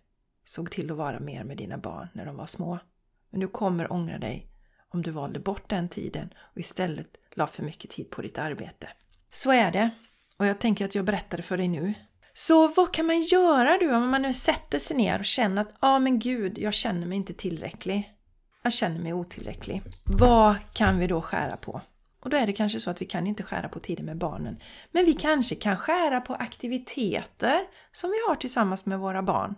såg 0.43 0.71
till 0.71 0.91
att 0.91 0.97
vara 0.97 1.19
mer 1.19 1.43
med 1.43 1.57
dina 1.57 1.77
barn 1.77 2.07
när 2.13 2.25
de 2.25 2.35
var 2.35 2.45
små. 2.45 2.79
Men 3.29 3.39
du 3.39 3.47
kommer 3.47 3.93
ångra 3.93 4.17
dig 4.17 4.47
om 4.89 5.01
du 5.01 5.11
valde 5.11 5.39
bort 5.39 5.69
den 5.69 5.89
tiden 5.89 6.33
och 6.37 6.57
istället 6.57 7.07
la 7.33 7.47
för 7.47 7.63
mycket 7.63 7.89
tid 7.89 8.09
på 8.09 8.21
ditt 8.21 8.37
arbete. 8.37 8.89
Så 9.31 9.51
är 9.51 9.71
det. 9.71 9.89
Och 10.37 10.45
jag 10.45 10.59
tänker 10.59 10.85
att 10.85 10.95
jag 10.95 11.05
berättar 11.05 11.37
det 11.37 11.43
för 11.43 11.57
dig 11.57 11.67
nu. 11.67 11.93
Så 12.33 12.67
vad 12.67 12.93
kan 12.93 13.05
man 13.05 13.21
göra 13.21 13.77
då 13.77 13.95
om 13.95 14.09
man 14.09 14.21
nu 14.21 14.33
sätter 14.33 14.79
sig 14.79 14.97
ner 14.97 15.19
och 15.19 15.25
känner 15.25 15.61
att 15.61 15.71
ja 15.71 15.75
ah, 15.79 15.99
men 15.99 16.19
gud, 16.19 16.57
jag 16.57 16.73
känner 16.73 17.07
mig 17.07 17.17
inte 17.17 17.33
tillräcklig. 17.33 18.13
Jag 18.63 18.73
känner 18.73 18.99
mig 18.99 19.13
otillräcklig. 19.13 19.81
Vad 20.03 20.55
kan 20.73 20.99
vi 20.99 21.07
då 21.07 21.21
skära 21.21 21.57
på? 21.57 21.81
Och 22.21 22.29
då 22.29 22.37
är 22.37 22.47
det 22.47 22.53
kanske 22.53 22.79
så 22.79 22.89
att 22.89 23.01
vi 23.01 23.05
kan 23.05 23.27
inte 23.27 23.43
skära 23.43 23.69
på 23.69 23.79
tiden 23.79 24.05
med 24.05 24.17
barnen. 24.17 24.59
Men 24.91 25.05
vi 25.05 25.13
kanske 25.13 25.55
kan 25.55 25.77
skära 25.77 26.21
på 26.21 26.33
aktiviteter 26.33 27.59
som 27.91 28.09
vi 28.09 28.17
har 28.27 28.35
tillsammans 28.35 28.85
med 28.85 28.99
våra 28.99 29.23
barn. 29.23 29.55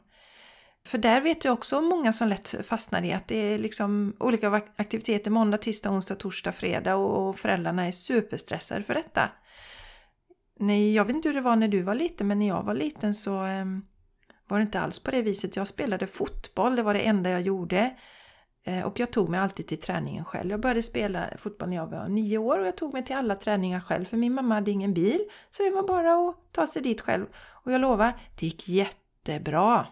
För 0.86 0.98
där 0.98 1.22
vet 1.22 1.46
jag 1.46 1.54
också 1.54 1.82
många 1.82 2.14
som 2.14 2.28
lätt 2.28 2.56
fastnar 2.68 3.04
i 3.04 3.14
att 3.14 3.28
det 3.28 3.38
är 3.38 3.60
liksom 3.60 4.16
olika 4.20 4.62
aktiviteter 4.76 5.32
måndag, 5.32 5.58
tisdag, 5.58 5.92
onsdag, 5.92 6.16
torsdag, 6.16 6.52
fredag 6.52 6.96
och 6.96 7.40
föräldrarna 7.40 7.88
är 7.88 7.92
superstressade 7.92 8.84
för 8.84 8.94
detta. 8.94 9.30
Nej, 10.60 10.96
jag 10.96 11.06
vet 11.06 11.16
inte 11.16 11.30
hur 11.30 11.34
det 11.34 11.42
var 11.42 11.56
när 11.56 11.68
du 11.68 11.82
var 11.82 11.96
liten 11.96 12.28
men 12.28 12.40
när 12.40 12.48
jag 12.48 12.64
var 12.64 12.74
liten 12.74 13.16
så 13.16 13.36
ehm, 13.40 13.86
var 14.48 14.58
det 14.58 14.64
inte 14.64 14.80
alls 14.80 15.00
på 15.00 15.12
det 15.12 15.22
viset. 15.22 15.56
Jag 15.56 15.68
spelade 15.68 16.08
fotboll, 16.08 16.76
det 16.76 16.84
var 16.84 16.94
det 16.94 17.00
enda 17.00 17.30
jag 17.30 17.42
gjorde. 17.42 17.96
Eh, 18.66 18.86
och 18.86 19.00
jag 19.00 19.12
tog 19.12 19.30
mig 19.30 19.40
alltid 19.40 19.68
till 19.68 19.80
träningen 19.80 20.26
själv. 20.26 20.52
Jag 20.52 20.60
började 20.60 20.82
spela 20.82 21.30
fotboll 21.38 21.70
när 21.70 21.76
jag 21.76 21.88
var 21.88 22.08
nio 22.08 22.38
år 22.38 22.60
och 22.60 22.68
jag 22.68 22.78
tog 22.78 22.94
mig 22.94 23.06
till 23.06 23.16
alla 23.16 23.36
träningar 23.36 23.80
själv 23.80 24.06
för 24.06 24.18
min 24.18 24.34
mamma 24.34 24.56
hade 24.56 24.72
ingen 24.72 24.94
bil. 24.94 25.20
Så 25.50 25.64
det 25.64 25.70
var 25.70 25.88
bara 25.88 26.30
att 26.30 26.36
ta 26.52 26.68
sig 26.68 26.82
dit 26.82 27.02
själv. 27.02 27.26
Och 27.36 27.72
jag 27.72 27.82
lovar, 27.82 28.14
det 28.40 28.46
gick 28.46 28.68
jättebra. 28.70 29.88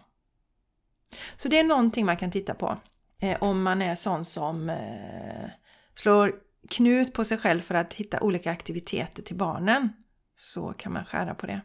Så 1.36 1.48
det 1.48 1.58
är 1.58 1.64
någonting 1.64 2.06
man 2.06 2.16
kan 2.16 2.30
titta 2.30 2.54
på. 2.54 2.78
Eh, 3.20 3.42
om 3.42 3.62
man 3.62 3.82
är 3.82 3.94
sån 3.94 4.24
som 4.24 4.70
eh, 4.70 5.50
slår 5.94 6.34
knut 6.68 7.12
på 7.12 7.24
sig 7.24 7.38
själv 7.38 7.60
för 7.60 7.74
att 7.74 7.94
hitta 7.94 8.20
olika 8.20 8.50
aktiviteter 8.50 9.22
till 9.22 9.36
barnen 9.36 9.92
så 10.36 10.72
kan 10.72 10.92
man 10.92 11.04
skära 11.04 11.34
på 11.34 11.46
det. 11.46 11.60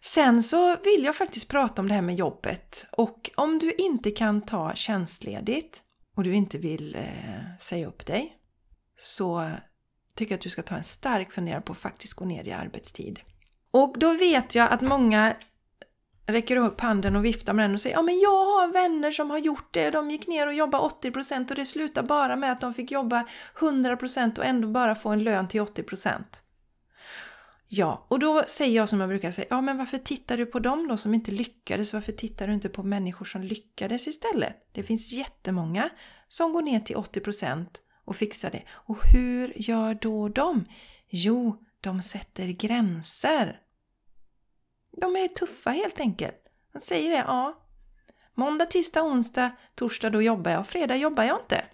Sen 0.00 0.42
så 0.42 0.76
vill 0.76 1.04
jag 1.04 1.16
faktiskt 1.16 1.48
prata 1.48 1.82
om 1.82 1.88
det 1.88 1.94
här 1.94 2.02
med 2.02 2.14
jobbet 2.14 2.86
och 2.90 3.30
om 3.34 3.58
du 3.58 3.72
inte 3.72 4.10
kan 4.10 4.42
ta 4.42 4.74
tjänstledigt 4.74 5.82
och 6.14 6.24
du 6.24 6.34
inte 6.34 6.58
vill 6.58 6.94
eh, 6.94 7.56
säga 7.58 7.86
upp 7.86 8.06
dig 8.06 8.36
så 8.96 9.50
tycker 10.14 10.32
jag 10.32 10.38
att 10.38 10.42
du 10.42 10.50
ska 10.50 10.62
ta 10.62 10.74
en 10.74 10.84
stark 10.84 11.32
funderare 11.32 11.60
på 11.60 11.72
att 11.72 11.78
faktiskt 11.78 12.14
gå 12.14 12.24
ner 12.24 12.48
i 12.48 12.52
arbetstid. 12.52 13.20
Och 13.70 13.94
då 13.98 14.12
vet 14.12 14.54
jag 14.54 14.72
att 14.72 14.80
många 14.80 15.36
räcker 16.26 16.56
upp 16.56 16.80
handen 16.80 17.16
och 17.16 17.24
viftar 17.24 17.52
med 17.52 17.64
den 17.64 17.74
och 17.74 17.80
säger 17.80 17.96
ja 17.96 18.02
men 18.02 18.20
jag 18.20 18.44
har 18.44 18.72
vänner 18.72 19.10
som 19.10 19.30
har 19.30 19.38
gjort 19.38 19.74
det. 19.74 19.90
De 19.90 20.10
gick 20.10 20.26
ner 20.26 20.46
och 20.46 20.54
jobbade 20.54 20.84
80% 20.84 21.50
och 21.50 21.56
det 21.56 21.66
slutade 21.66 22.08
bara 22.08 22.36
med 22.36 22.52
att 22.52 22.60
de 22.60 22.74
fick 22.74 22.90
jobba 22.90 23.26
100% 23.58 24.38
och 24.38 24.44
ändå 24.44 24.68
bara 24.68 24.94
få 24.94 25.08
en 25.08 25.24
lön 25.24 25.48
till 25.48 25.60
80%. 25.60 26.22
Ja, 27.74 28.06
och 28.08 28.18
då 28.18 28.44
säger 28.46 28.76
jag 28.76 28.88
som 28.88 29.00
jag 29.00 29.08
brukar 29.08 29.30
säga, 29.30 29.46
ja 29.50 29.60
men 29.60 29.78
varför 29.78 29.98
tittar 29.98 30.36
du 30.36 30.46
på 30.46 30.58
dem 30.58 30.88
då 30.88 30.96
som 30.96 31.14
inte 31.14 31.30
lyckades? 31.30 31.92
Varför 31.92 32.12
tittar 32.12 32.46
du 32.46 32.54
inte 32.54 32.68
på 32.68 32.82
människor 32.82 33.24
som 33.24 33.42
lyckades 33.42 34.08
istället? 34.08 34.56
Det 34.72 34.82
finns 34.82 35.12
jättemånga 35.12 35.90
som 36.28 36.52
går 36.52 36.62
ner 36.62 36.80
till 36.80 36.96
80% 36.96 37.66
och 38.04 38.16
fixar 38.16 38.50
det. 38.50 38.62
Och 38.70 38.98
hur 39.14 39.52
gör 39.56 39.94
då 39.94 40.28
de? 40.28 40.64
Jo, 41.08 41.64
de 41.80 42.02
sätter 42.02 42.46
gränser. 42.46 43.60
De 45.00 45.16
är 45.16 45.28
tuffa 45.28 45.70
helt 45.70 46.00
enkelt. 46.00 46.40
Man 46.74 46.80
säger 46.80 47.10
det, 47.10 47.24
ja. 47.26 47.66
Måndag, 48.34 48.66
tisdag, 48.66 49.02
onsdag, 49.02 49.50
torsdag 49.74 50.10
då 50.10 50.22
jobbar 50.22 50.50
jag, 50.50 50.66
fredag 50.66 50.96
jobbar 50.96 51.24
jag 51.24 51.40
inte. 51.40 51.64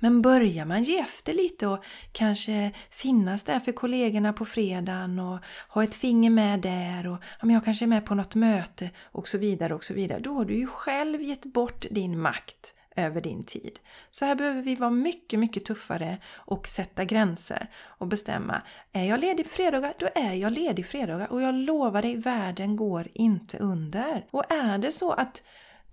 Men 0.00 0.22
börjar 0.22 0.64
man 0.64 0.82
ge 0.82 0.98
efter 0.98 1.32
lite 1.32 1.66
och 1.66 1.84
kanske 2.12 2.70
finnas 2.90 3.44
där 3.44 3.60
för 3.60 3.72
kollegorna 3.72 4.32
på 4.32 4.44
fredagen 4.44 5.18
och 5.18 5.38
ha 5.68 5.84
ett 5.84 5.94
finger 5.94 6.30
med 6.30 6.60
där 6.60 7.06
och 7.06 7.18
ja, 7.22 7.46
men 7.46 7.54
jag 7.54 7.64
kanske 7.64 7.84
är 7.84 7.86
med 7.86 8.06
på 8.06 8.14
något 8.14 8.34
möte 8.34 8.90
och 9.04 9.28
så 9.28 9.38
vidare 9.38 9.74
och 9.74 9.84
så 9.84 9.94
vidare. 9.94 10.20
Då 10.20 10.34
har 10.34 10.44
du 10.44 10.54
ju 10.54 10.66
själv 10.66 11.22
gett 11.22 11.44
bort 11.44 11.86
din 11.90 12.20
makt 12.20 12.74
över 12.96 13.20
din 13.20 13.44
tid. 13.44 13.78
Så 14.10 14.24
här 14.24 14.34
behöver 14.34 14.62
vi 14.62 14.74
vara 14.74 14.90
mycket, 14.90 15.38
mycket 15.38 15.64
tuffare 15.64 16.18
och 16.34 16.66
sätta 16.66 17.04
gränser 17.04 17.70
och 17.82 18.06
bestämma. 18.06 18.62
Är 18.92 19.04
jag 19.04 19.20
ledig 19.20 19.46
fredagar, 19.46 19.94
då 19.98 20.08
är 20.14 20.34
jag 20.34 20.52
ledig 20.52 20.86
fredagar 20.86 21.32
och 21.32 21.42
jag 21.42 21.54
lovar 21.54 22.02
dig, 22.02 22.16
världen 22.16 22.76
går 22.76 23.08
inte 23.12 23.58
under. 23.58 24.26
Och 24.30 24.52
är 24.52 24.78
det 24.78 24.92
så 24.92 25.12
att 25.12 25.42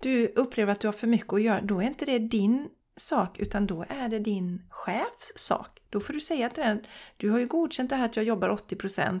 du 0.00 0.26
upplever 0.26 0.72
att 0.72 0.80
du 0.80 0.88
har 0.88 0.92
för 0.92 1.06
mycket 1.06 1.32
att 1.32 1.42
göra, 1.42 1.60
då 1.60 1.80
är 1.80 1.86
inte 1.86 2.04
det 2.04 2.18
din 2.18 2.68
sak 2.98 3.38
utan 3.38 3.66
då 3.66 3.84
är 3.88 4.08
det 4.08 4.18
din 4.18 4.62
chefs 4.70 5.32
sak. 5.36 5.78
Då 5.90 6.00
får 6.00 6.12
du 6.12 6.20
säga 6.20 6.48
till 6.50 6.62
den, 6.62 6.84
du 7.16 7.30
har 7.30 7.38
ju 7.38 7.46
godkänt 7.46 7.90
det 7.90 7.96
här 7.96 8.04
att 8.04 8.16
jag 8.16 8.24
jobbar 8.24 8.48
80% 8.48 9.20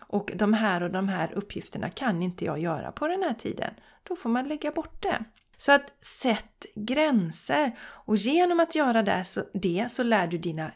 och 0.00 0.30
de 0.34 0.54
här 0.54 0.82
och 0.82 0.90
de 0.90 1.08
här 1.08 1.32
uppgifterna 1.32 1.90
kan 1.90 2.22
inte 2.22 2.44
jag 2.44 2.58
göra 2.58 2.92
på 2.92 3.08
den 3.08 3.22
här 3.22 3.34
tiden. 3.34 3.74
Då 4.02 4.16
får 4.16 4.28
man 4.28 4.48
lägga 4.48 4.70
bort 4.70 5.02
det. 5.02 5.24
Så 5.56 5.72
att 5.72 6.04
sätt 6.04 6.66
gränser 6.74 7.78
och 7.80 8.16
genom 8.16 8.60
att 8.60 8.74
göra 8.74 9.02
det 9.02 9.24
så, 9.24 9.42
det 9.52 9.86
så 9.90 10.02
lär 10.02 10.26
du 10.26 10.38
dina 10.38 10.72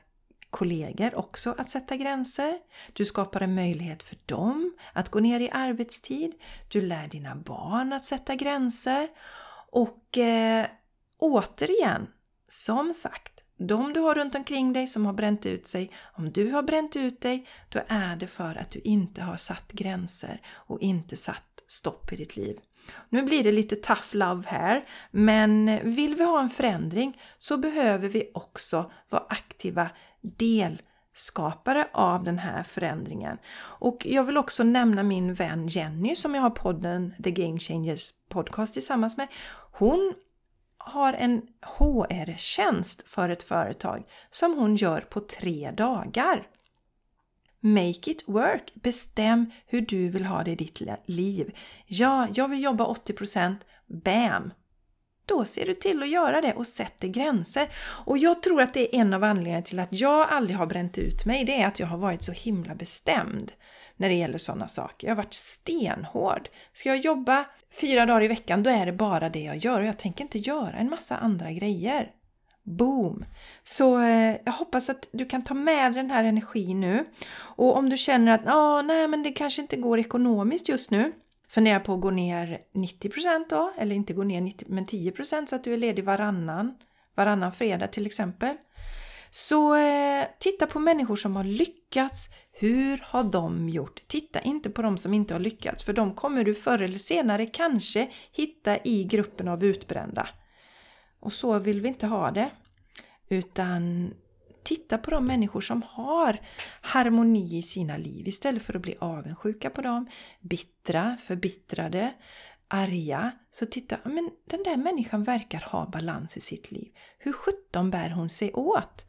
kollegor 0.51 1.19
också 1.19 1.55
att 1.59 1.69
sätta 1.69 1.97
gränser. 1.97 2.59
Du 2.93 3.05
skapar 3.05 3.41
en 3.41 3.55
möjlighet 3.55 4.03
för 4.03 4.19
dem 4.27 4.77
att 4.93 5.09
gå 5.09 5.21
ner 5.21 5.41
i 5.41 5.51
arbetstid. 5.53 6.35
Du 6.69 6.81
lär 6.81 7.09
dina 7.09 7.37
barn 7.37 7.93
att 7.93 8.05
sätta 8.05 8.35
gränser. 8.35 9.09
Och 9.71 10.19
eh, 10.19 10.67
återigen, 11.19 12.07
som 12.49 12.95
sagt, 12.95 13.33
de 13.59 13.93
du 13.93 14.01
har 14.01 14.15
runt 14.15 14.35
omkring 14.35 14.73
dig 14.73 14.87
som 14.87 15.07
har 15.07 15.13
bränt 15.13 15.47
ut 15.47 15.67
sig, 15.67 15.91
om 16.17 16.33
du 16.33 16.51
har 16.51 16.63
bränt 16.63 16.97
ut 16.97 17.21
dig, 17.21 17.47
då 17.69 17.81
är 17.89 18.17
det 18.17 18.27
för 18.27 18.55
att 18.55 18.71
du 18.71 18.81
inte 18.81 19.23
har 19.23 19.37
satt 19.37 19.73
gränser 19.73 20.41
och 20.49 20.81
inte 20.81 21.17
satt 21.17 21.63
stopp 21.67 22.13
i 22.13 22.17
ditt 22.17 22.37
liv. 22.37 22.59
Nu 23.09 23.23
blir 23.23 23.45
det 23.45 23.53
lite 23.53 23.77
tough 23.77 24.17
love 24.17 24.43
här, 24.47 24.89
men 25.11 25.81
vill 25.83 26.15
vi 26.15 26.25
ha 26.25 26.41
en 26.41 26.49
förändring 26.49 27.21
så 27.39 27.57
behöver 27.57 28.09
vi 28.09 28.31
också 28.35 28.91
vara 29.11 29.27
aktiva 29.29 29.91
delskapare 30.21 31.89
av 31.93 32.25
den 32.25 32.39
här 32.39 32.63
förändringen. 32.63 33.39
Och 33.59 34.07
jag 34.07 34.25
vill 34.25 34.37
också 34.37 34.65
nämna 34.65 35.03
min 35.03 35.35
vän 35.35 35.67
Jenny 35.67 36.17
som 36.17 36.35
jag 36.35 36.43
har 36.43 36.51
podden 36.51 37.15
The 37.25 37.31
Game 37.31 37.59
Changers 37.59 38.11
Podcast 38.29 38.73
tillsammans 38.73 39.17
med. 39.17 39.29
Hon 39.73 40.15
har 40.87 41.13
en 41.13 41.43
HR-tjänst 41.79 43.11
för 43.11 43.29
ett 43.29 43.43
företag 43.43 44.03
som 44.31 44.59
hon 44.59 44.77
gör 44.77 45.01
på 45.01 45.21
tre 45.21 45.71
dagar. 45.71 46.49
Make 47.61 48.11
it 48.11 48.25
work! 48.27 48.73
Bestäm 48.75 49.51
hur 49.67 49.81
du 49.81 50.09
vill 50.09 50.25
ha 50.25 50.43
det 50.45 50.51
i 50.51 50.55
ditt 50.55 50.83
liv. 51.07 51.57
Ja, 51.87 52.29
jag 52.35 52.49
vill 52.49 52.63
jobba 52.63 52.85
80%. 52.85 53.57
Bam! 53.87 54.53
Då 55.25 55.45
ser 55.45 55.67
du 55.67 55.75
till 55.75 56.03
att 56.03 56.09
göra 56.09 56.41
det 56.41 56.53
och 56.53 56.67
sätter 56.67 57.09
gränser. 57.09 57.69
Och 58.05 58.19
jag 58.19 58.43
tror 58.43 58.63
att 58.63 58.75
det 58.75 58.97
är 58.97 59.01
en 59.01 59.15
av 59.15 59.25
anledningarna 59.25 59.63
till 59.63 59.81
att 59.81 59.93
jag 59.93 60.29
aldrig 60.31 60.57
har 60.57 60.67
bränt 60.67 60.99
ut 60.99 61.25
mig. 61.25 61.45
Det 61.45 61.63
är 61.63 61.67
att 61.67 61.81
jag 61.81 61.87
har 61.87 61.99
varit 61.99 62.23
så 62.23 62.33
himla 62.33 62.75
bestämd 62.75 63.53
när 63.97 64.09
det 64.09 64.15
gäller 64.15 64.39
sådana 64.39 64.69
saker. 64.69 65.07
Jag 65.07 65.15
har 65.15 65.23
varit 65.23 65.35
stenhård. 65.35 66.49
Ska 66.73 66.89
jag 66.89 66.99
jobba 66.99 67.45
fyra 67.81 68.07
dagar 68.07 68.23
i 68.23 68.29
veckan, 68.29 68.63
då 68.63 68.71
är 68.71 68.87
det 68.87 68.93
bara 68.93 69.29
det 69.29 69.43
jag 69.43 69.57
gör 69.57 69.81
och 69.81 69.87
jag 69.87 69.99
tänker 69.99 70.25
inte 70.25 70.39
göra 70.39 70.73
en 70.73 70.91
massa 70.91 71.17
andra 71.17 71.53
grejer. 71.53 72.11
Boom! 72.63 73.25
Så 73.65 74.01
eh, 74.01 74.37
jag 74.45 74.53
hoppas 74.53 74.91
att 74.91 75.09
du 75.13 75.27
kan 75.27 75.45
ta 75.45 75.55
med 75.55 75.93
den 75.93 76.11
här 76.11 76.25
energin 76.25 76.81
nu. 76.81 77.05
Och 77.39 77.77
om 77.77 77.89
du 77.89 77.97
känner 77.97 78.35
att 78.35 78.47
ah, 78.47 78.83
nej, 78.83 79.09
men 79.09 79.23
det 79.23 79.33
kanske 79.33 79.63
inte 79.63 79.77
går 79.77 79.99
ekonomiskt 79.99 80.69
just 80.69 80.91
nu. 80.91 81.13
Fundera 81.49 81.81
på 81.81 81.95
att 81.95 82.01
gå 82.01 82.11
ner 82.11 82.59
90% 82.75 83.45
då, 83.51 83.73
eller 83.79 83.97
inte 83.97 84.13
gå 84.13 84.25
ner 84.25 84.41
90, 84.41 84.69
men 84.71 84.87
10% 84.87 85.47
så 85.47 85.57
att 85.57 85.65
du 85.65 85.73
är 85.73 85.77
ledig 85.77 86.05
varannan, 86.05 86.75
varannan 87.15 87.53
fredag 87.53 87.87
till 87.87 88.07
exempel. 88.07 88.57
Så 89.31 89.75
eh, 89.75 90.25
titta 90.39 90.67
på 90.67 90.79
människor 90.79 91.17
som 91.17 91.37
har 91.37 91.45
lyckats. 91.45 92.29
Hur 92.59 93.05
har 93.05 93.25
de 93.25 93.69
gjort? 93.69 94.03
Titta 94.07 94.41
inte 94.41 94.71
på 94.71 94.83
de 94.83 94.99
som 94.99 95.15
inte 95.15 95.35
har 95.35 95.41
lyckats, 95.41 95.83
för 95.83 95.93
de 95.93 96.15
kommer 96.15 96.45
du 96.45 96.55
förr 96.55 96.83
eller 96.83 96.99
senare 96.99 97.47
kanske 97.47 98.11
hitta 98.33 98.79
i 98.85 99.05
gruppen 99.05 99.49
av 99.49 99.65
utbrända. 99.65 100.29
Och 101.21 101.33
så 101.33 101.59
vill 101.59 101.81
vi 101.81 101.89
inte 101.89 102.07
ha 102.07 102.31
det. 102.31 102.51
Utan 103.29 104.15
titta 104.63 104.99
på 104.99 105.11
de 105.11 105.25
människor 105.25 105.61
som 105.61 105.83
har 105.87 106.41
harmoni 106.81 107.59
i 107.59 107.63
sina 107.63 107.97
liv 107.97 108.29
istället 108.29 108.63
för 108.63 108.77
att 108.77 108.83
bli 108.83 108.97
avundsjuka 108.99 109.71
på 109.71 109.83
dem, 109.83 110.07
bittra, 110.41 111.17
förbittrade, 111.21 112.15
arga. 112.69 113.33
Så 113.51 113.67
titta, 113.67 113.97
men 114.05 114.31
den 114.45 114.63
där 114.63 114.77
människan 114.77 115.23
verkar 115.23 115.61
ha 115.61 115.87
balans 115.87 116.37
i 116.37 116.41
sitt 116.41 116.71
liv. 116.71 116.89
Hur 117.19 117.33
sjutton 117.33 117.91
bär 117.91 118.11
hon 118.11 118.31
sig 118.31 118.53
åt? 118.53 119.07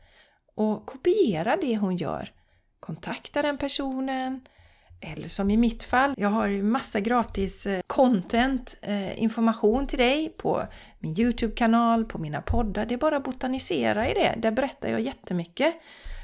Och 0.56 0.86
kopiera 0.86 1.58
det 1.62 1.78
hon 1.78 1.98
gör. 1.98 2.34
Kontakta 2.80 3.42
den 3.42 3.58
personen, 3.58 4.42
eller 5.02 5.28
som 5.28 5.50
i 5.50 5.58
mitt 5.58 5.84
fall, 5.84 6.14
jag 6.18 6.30
har 6.30 6.48
ju 6.48 6.64
massa 6.64 7.00
gratis 7.00 7.66
eh, 7.66 7.82
content, 7.88 8.78
eh, 8.82 9.22
information 9.22 9.88
till 9.88 10.00
dig 10.00 10.30
på 10.38 10.64
min 11.00 11.20
Youtube-kanal, 11.20 12.06
på 12.06 12.18
mina 12.18 12.42
poddar. 12.42 12.86
Det 12.86 12.94
är 12.94 12.98
bara 12.98 13.18
att 13.18 13.24
botanisera 13.24 14.10
i 14.10 14.14
det. 14.14 14.36
Där 14.38 14.52
berättar 14.52 14.90
jag 14.90 15.02
jättemycket. 15.02 15.76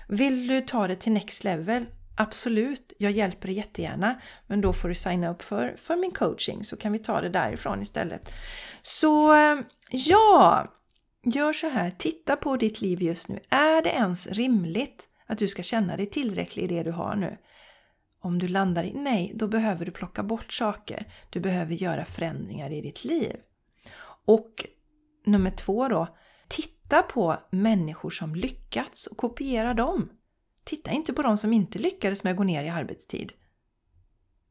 Vill 0.08 0.48
du 0.48 0.62
ta 0.62 0.88
det 0.88 0.96
till 0.96 1.12
next 1.12 1.44
level? 1.44 1.86
Absolut, 2.16 2.94
jag 2.98 3.12
hjälper 3.12 3.48
dig 3.48 3.58
jättegärna. 3.58 4.22
Men 4.48 4.62
då 4.62 4.74
får 4.74 4.90
du 4.90 4.96
signa 4.96 5.30
upp 5.30 5.42
för, 5.42 5.76
för 5.78 5.96
min 5.96 6.12
coaching 6.12 6.64
så 6.64 6.78
kan 6.78 6.92
vi 6.92 7.00
ta 7.00 7.22
det 7.22 7.30
därifrån 7.30 7.82
istället. 7.82 8.34
Så 8.82 9.34
eh, 9.34 9.56
ja, 9.90 10.68
gör 11.24 11.54
så 11.54 11.70
här. 11.70 11.92
Titta 11.92 12.36
på 12.36 12.58
ditt 12.58 12.82
liv 12.82 13.02
just 13.02 13.28
nu. 13.28 13.40
Är 13.50 13.82
det 13.82 13.90
ens 13.90 14.28
rimligt 14.28 15.08
att 15.26 15.38
du 15.38 15.48
ska 15.48 15.64
känna 15.64 15.98
dig 15.98 16.06
tillräcklig 16.06 16.64
i 16.64 16.68
det 16.68 16.84
du 16.84 16.92
har 16.92 17.16
nu? 17.16 17.38
Om 18.20 18.40
du 18.40 18.48
landar 18.48 18.84
i 18.84 18.94
nej, 18.94 19.32
då 19.36 19.48
behöver 19.48 19.86
du 19.86 19.92
plocka 19.92 20.24
bort 20.24 20.54
saker. 20.54 21.14
Du 21.30 21.40
behöver 21.40 21.74
göra 21.74 22.06
förändringar 22.06 22.72
i 22.72 22.82
ditt 22.82 23.04
liv. 23.04 23.36
Och 24.26 24.66
nummer 25.26 25.52
två 25.52 25.88
då, 25.88 26.18
titta 26.48 27.02
på 27.02 27.38
människor 27.50 28.10
som 28.10 28.36
lyckats 28.36 29.08
och 29.08 29.18
kopiera 29.18 29.74
dem. 29.74 30.10
Titta 30.64 30.92
inte 30.92 31.14
på 31.14 31.22
de 31.22 31.38
som 31.38 31.54
inte 31.54 31.80
lyckades 31.80 32.24
med 32.24 32.32
att 32.32 32.38
gå 32.38 32.44
ner 32.44 32.64
i 32.64 32.70
arbetstid. 32.70 33.34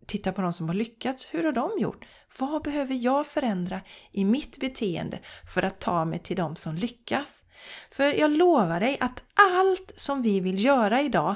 Titta 0.06 0.32
på 0.32 0.42
de 0.42 0.52
som 0.52 0.68
har 0.68 0.74
lyckats. 0.74 1.28
Hur 1.30 1.44
har 1.44 1.52
de 1.52 1.70
gjort? 1.78 2.04
Vad 2.38 2.62
behöver 2.62 2.94
jag 2.94 3.26
förändra 3.26 3.80
i 4.12 4.24
mitt 4.24 4.60
beteende 4.60 5.20
för 5.54 5.62
att 5.62 5.80
ta 5.80 6.04
mig 6.04 6.18
till 6.18 6.36
de 6.36 6.56
som 6.56 6.74
lyckas? 6.74 7.42
För 7.90 8.12
jag 8.12 8.30
lovar 8.30 8.80
dig 8.80 8.98
att 9.00 9.22
allt 9.34 9.92
som 9.96 10.22
vi 10.22 10.40
vill 10.40 10.64
göra 10.64 11.02
idag, 11.02 11.34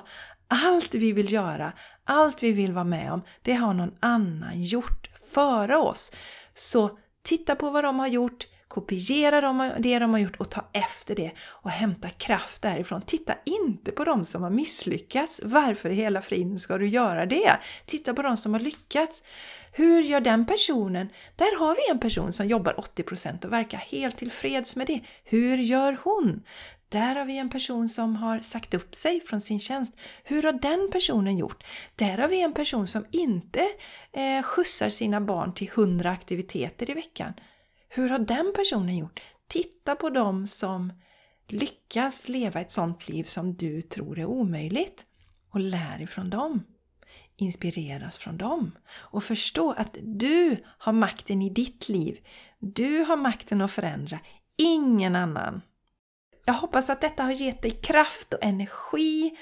allt 0.48 0.94
vi 0.94 1.12
vill 1.12 1.32
göra, 1.32 1.72
allt 2.04 2.42
vi 2.42 2.52
vill 2.52 2.72
vara 2.72 2.84
med 2.84 3.12
om, 3.12 3.22
det 3.42 3.54
har 3.54 3.74
någon 3.74 3.94
annan 4.00 4.62
gjort 4.62 5.10
före 5.34 5.76
oss. 5.76 6.12
Så 6.54 6.98
titta 7.22 7.54
på 7.54 7.70
vad 7.70 7.84
de 7.84 7.98
har 7.98 8.06
gjort, 8.06 8.46
kopiera 8.76 9.40
det 9.78 9.98
de 9.98 10.10
har 10.10 10.18
gjort 10.18 10.36
och 10.36 10.50
ta 10.50 10.64
efter 10.72 11.14
det 11.14 11.32
och 11.40 11.70
hämta 11.70 12.08
kraft 12.08 12.62
därifrån. 12.62 13.02
Titta 13.02 13.34
inte 13.44 13.92
på 13.92 14.04
de 14.04 14.24
som 14.24 14.42
har 14.42 14.50
misslyckats. 14.50 15.40
Varför 15.44 15.90
i 15.90 15.94
hela 15.94 16.22
friden 16.22 16.58
ska 16.58 16.78
du 16.78 16.88
göra 16.88 17.26
det? 17.26 17.56
Titta 17.86 18.14
på 18.14 18.22
de 18.22 18.36
som 18.36 18.52
har 18.52 18.60
lyckats. 18.60 19.22
Hur 19.72 20.02
gör 20.02 20.20
den 20.20 20.46
personen? 20.46 21.08
Där 21.36 21.58
har 21.58 21.74
vi 21.74 21.90
en 21.90 22.00
person 22.00 22.32
som 22.32 22.46
jobbar 22.46 22.72
80% 22.72 23.44
och 23.44 23.52
verkar 23.52 23.78
helt 23.78 24.16
tillfreds 24.16 24.76
med 24.76 24.86
det. 24.86 25.00
Hur 25.24 25.58
gör 25.58 25.98
hon? 26.04 26.42
Där 26.88 27.14
har 27.14 27.24
vi 27.24 27.38
en 27.38 27.50
person 27.50 27.88
som 27.88 28.16
har 28.16 28.38
sagt 28.38 28.74
upp 28.74 28.94
sig 28.94 29.20
från 29.20 29.40
sin 29.40 29.60
tjänst. 29.60 30.00
Hur 30.24 30.42
har 30.42 30.52
den 30.52 30.88
personen 30.92 31.38
gjort? 31.38 31.64
Där 31.94 32.18
har 32.18 32.28
vi 32.28 32.40
en 32.40 32.54
person 32.54 32.86
som 32.86 33.06
inte 33.10 33.68
eh, 34.12 34.42
skjutsar 34.42 34.88
sina 34.88 35.20
barn 35.20 35.54
till 35.54 35.68
100 35.68 36.10
aktiviteter 36.10 36.90
i 36.90 36.94
veckan. 36.94 37.32
Hur 37.96 38.08
har 38.08 38.18
den 38.18 38.52
personen 38.56 38.98
gjort? 38.98 39.20
Titta 39.48 39.96
på 39.96 40.10
dem 40.10 40.46
som 40.46 40.92
lyckas 41.48 42.28
leva 42.28 42.60
ett 42.60 42.70
sånt 42.70 43.08
liv 43.08 43.24
som 43.24 43.54
du 43.54 43.82
tror 43.82 44.18
är 44.18 44.24
omöjligt 44.24 45.04
och 45.50 45.60
lär 45.60 46.02
ifrån 46.02 46.30
dem. 46.30 46.64
Inspireras 47.36 48.18
från 48.18 48.36
dem 48.36 48.78
och 48.88 49.24
förstå 49.24 49.72
att 49.72 49.96
du 50.02 50.56
har 50.78 50.92
makten 50.92 51.42
i 51.42 51.50
ditt 51.50 51.88
liv. 51.88 52.18
Du 52.58 52.98
har 52.98 53.16
makten 53.16 53.62
att 53.62 53.72
förändra, 53.72 54.18
ingen 54.56 55.16
annan. 55.16 55.62
Jag 56.44 56.54
hoppas 56.54 56.90
att 56.90 57.00
detta 57.00 57.22
har 57.22 57.32
gett 57.32 57.62
dig 57.62 57.70
kraft 57.70 58.34
och 58.34 58.44
energi 58.44 59.36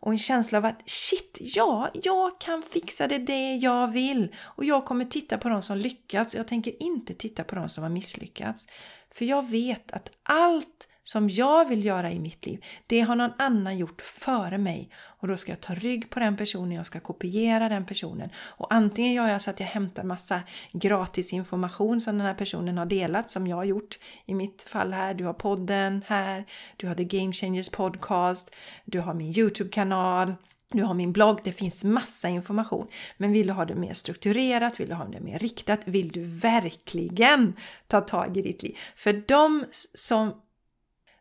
och 0.00 0.12
en 0.12 0.18
känsla 0.18 0.58
av 0.58 0.64
att 0.64 0.90
shit, 0.90 1.38
ja, 1.40 1.90
jag 2.02 2.40
kan 2.40 2.62
fixa 2.62 3.08
det, 3.08 3.18
det 3.18 3.54
jag 3.56 3.88
vill. 3.88 4.34
Och 4.44 4.64
jag 4.64 4.84
kommer 4.84 5.04
titta 5.04 5.38
på 5.38 5.48
de 5.48 5.62
som 5.62 5.76
lyckats. 5.76 6.34
Jag 6.34 6.48
tänker 6.48 6.82
inte 6.82 7.14
titta 7.14 7.44
på 7.44 7.54
de 7.54 7.68
som 7.68 7.82
har 7.82 7.90
misslyckats. 7.90 8.66
För 9.10 9.24
jag 9.24 9.50
vet 9.50 9.92
att 9.92 10.10
allt 10.22 10.87
som 11.08 11.28
jag 11.28 11.68
vill 11.68 11.84
göra 11.84 12.12
i 12.12 12.20
mitt 12.20 12.46
liv, 12.46 12.64
det 12.86 13.00
har 13.00 13.16
någon 13.16 13.32
annan 13.38 13.78
gjort 13.78 14.02
före 14.02 14.58
mig. 14.58 14.90
Och 15.04 15.28
då 15.28 15.36
ska 15.36 15.52
jag 15.52 15.60
ta 15.60 15.74
rygg 15.74 16.10
på 16.10 16.20
den 16.20 16.36
personen, 16.36 16.72
jag 16.72 16.86
ska 16.86 17.00
kopiera 17.00 17.68
den 17.68 17.86
personen. 17.86 18.30
Och 18.36 18.74
antingen 18.74 19.12
gör 19.12 19.28
jag 19.28 19.42
så 19.42 19.50
att 19.50 19.60
jag 19.60 19.66
hämtar 19.66 20.02
massa 20.02 20.40
gratis 20.72 21.32
information 21.32 22.00
som 22.00 22.18
den 22.18 22.26
här 22.26 22.34
personen 22.34 22.78
har 22.78 22.86
delat, 22.86 23.30
som 23.30 23.46
jag 23.46 23.56
har 23.56 23.64
gjort 23.64 23.98
i 24.26 24.34
mitt 24.34 24.62
fall 24.62 24.92
här. 24.92 25.14
Du 25.14 25.24
har 25.24 25.32
podden 25.32 26.04
här, 26.06 26.44
du 26.76 26.88
har 26.88 26.94
The 26.94 27.04
Game 27.04 27.32
Changers 27.32 27.68
Podcast, 27.68 28.54
du 28.84 29.00
har 29.00 29.14
min 29.14 29.38
YouTube-kanal, 29.38 30.34
du 30.72 30.82
har 30.82 30.94
min 30.94 31.12
blogg, 31.12 31.40
det 31.44 31.52
finns 31.52 31.84
massa 31.84 32.28
information. 32.28 32.86
Men 33.16 33.32
vill 33.32 33.46
du 33.46 33.52
ha 33.52 33.64
det 33.64 33.74
mer 33.74 33.94
strukturerat, 33.94 34.80
vill 34.80 34.88
du 34.88 34.94
ha 34.94 35.04
det 35.04 35.20
mer 35.20 35.38
riktat, 35.38 35.80
vill 35.84 36.08
du 36.08 36.24
verkligen 36.24 37.54
ta 37.86 38.00
tag 38.00 38.36
i 38.36 38.42
ditt 38.42 38.62
liv? 38.62 38.76
För 38.96 39.12
de 39.28 39.64
som 39.94 40.32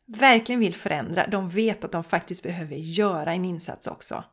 verkligen 0.08 0.60
vill 0.60 0.76
förändra, 0.76 1.28
de 1.28 1.50
vet 1.50 1.84
att 1.84 1.92
de 1.92 2.04
faktiskt 2.04 2.44
behöver 2.44 2.76
göra 2.76 3.34
en 3.34 3.46
insats 3.46 3.88
också. 3.88 4.24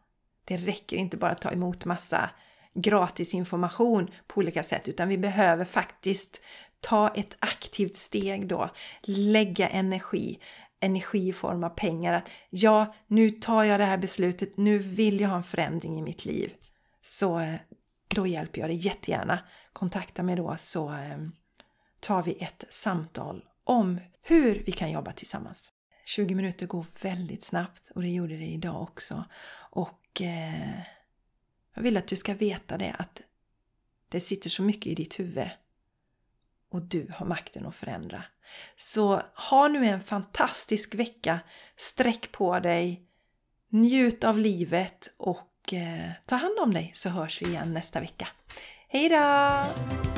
Det 0.44 0.56
räcker 0.56 0.96
inte 0.96 1.16
bara 1.16 1.30
att 1.30 1.42
ta 1.42 1.50
emot 1.50 1.84
massa 1.84 2.30
gratis 2.74 3.34
information 3.34 4.10
på 4.26 4.38
olika 4.38 4.62
sätt, 4.62 4.88
utan 4.88 5.08
vi 5.08 5.18
behöver 5.18 5.64
faktiskt 5.64 6.40
ta 6.80 7.08
ett 7.08 7.36
aktivt 7.38 7.96
steg 7.96 8.48
då, 8.48 8.70
lägga 9.02 9.68
energi, 9.68 10.38
energi 10.80 11.28
i 11.28 11.32
form 11.32 11.64
av 11.64 11.68
pengar. 11.68 12.14
Att 12.14 12.30
ja, 12.50 12.94
nu 13.06 13.30
tar 13.30 13.64
jag 13.64 13.80
det 13.80 13.84
här 13.84 13.98
beslutet, 13.98 14.56
nu 14.56 14.78
vill 14.78 15.20
jag 15.20 15.28
ha 15.28 15.36
en 15.36 15.42
förändring 15.42 15.98
i 15.98 16.02
mitt 16.02 16.24
liv. 16.24 16.52
Så 17.02 17.38
eh, 17.38 17.54
då 18.08 18.26
hjälper 18.26 18.60
jag 18.60 18.70
dig 18.70 18.76
jättegärna. 18.76 19.38
Kontakta 19.72 20.22
mig 20.22 20.36
då 20.36 20.54
så 20.58 20.88
eh, 20.88 21.18
tar 22.00 22.22
vi 22.22 22.32
ett 22.32 22.64
samtal 22.68 23.44
om 23.64 24.00
hur 24.24 24.62
vi 24.66 24.72
kan 24.72 24.90
jobba 24.90 25.12
tillsammans. 25.12 25.72
20 26.04 26.34
minuter 26.34 26.66
går 26.66 26.86
väldigt 27.02 27.44
snabbt 27.44 27.90
och 27.94 28.02
det 28.02 28.08
gjorde 28.08 28.36
det 28.36 28.46
idag 28.46 28.82
också. 28.82 29.24
Och 29.70 30.20
eh, 30.20 30.80
jag 31.74 31.82
vill 31.82 31.96
att 31.96 32.06
du 32.06 32.16
ska 32.16 32.34
veta 32.34 32.78
det 32.78 32.96
att 32.98 33.22
det 34.08 34.20
sitter 34.20 34.50
så 34.50 34.62
mycket 34.62 34.86
i 34.86 34.94
ditt 34.94 35.18
huvud 35.18 35.50
och 36.70 36.82
du 36.82 37.12
har 37.14 37.26
makten 37.26 37.66
att 37.66 37.76
förändra. 37.76 38.24
Så 38.76 39.22
ha 39.50 39.68
nu 39.68 39.86
en 39.86 40.00
fantastisk 40.00 40.94
vecka, 40.94 41.40
sträck 41.76 42.32
på 42.32 42.60
dig, 42.60 43.02
njut 43.68 44.24
av 44.24 44.38
livet 44.38 45.14
och 45.16 45.72
eh, 45.72 46.10
ta 46.26 46.36
hand 46.36 46.58
om 46.58 46.74
dig 46.74 46.90
så 46.94 47.08
hörs 47.08 47.42
vi 47.42 47.46
igen 47.46 47.74
nästa 47.74 48.00
vecka. 48.00 48.28
Hejdå! 48.88 50.13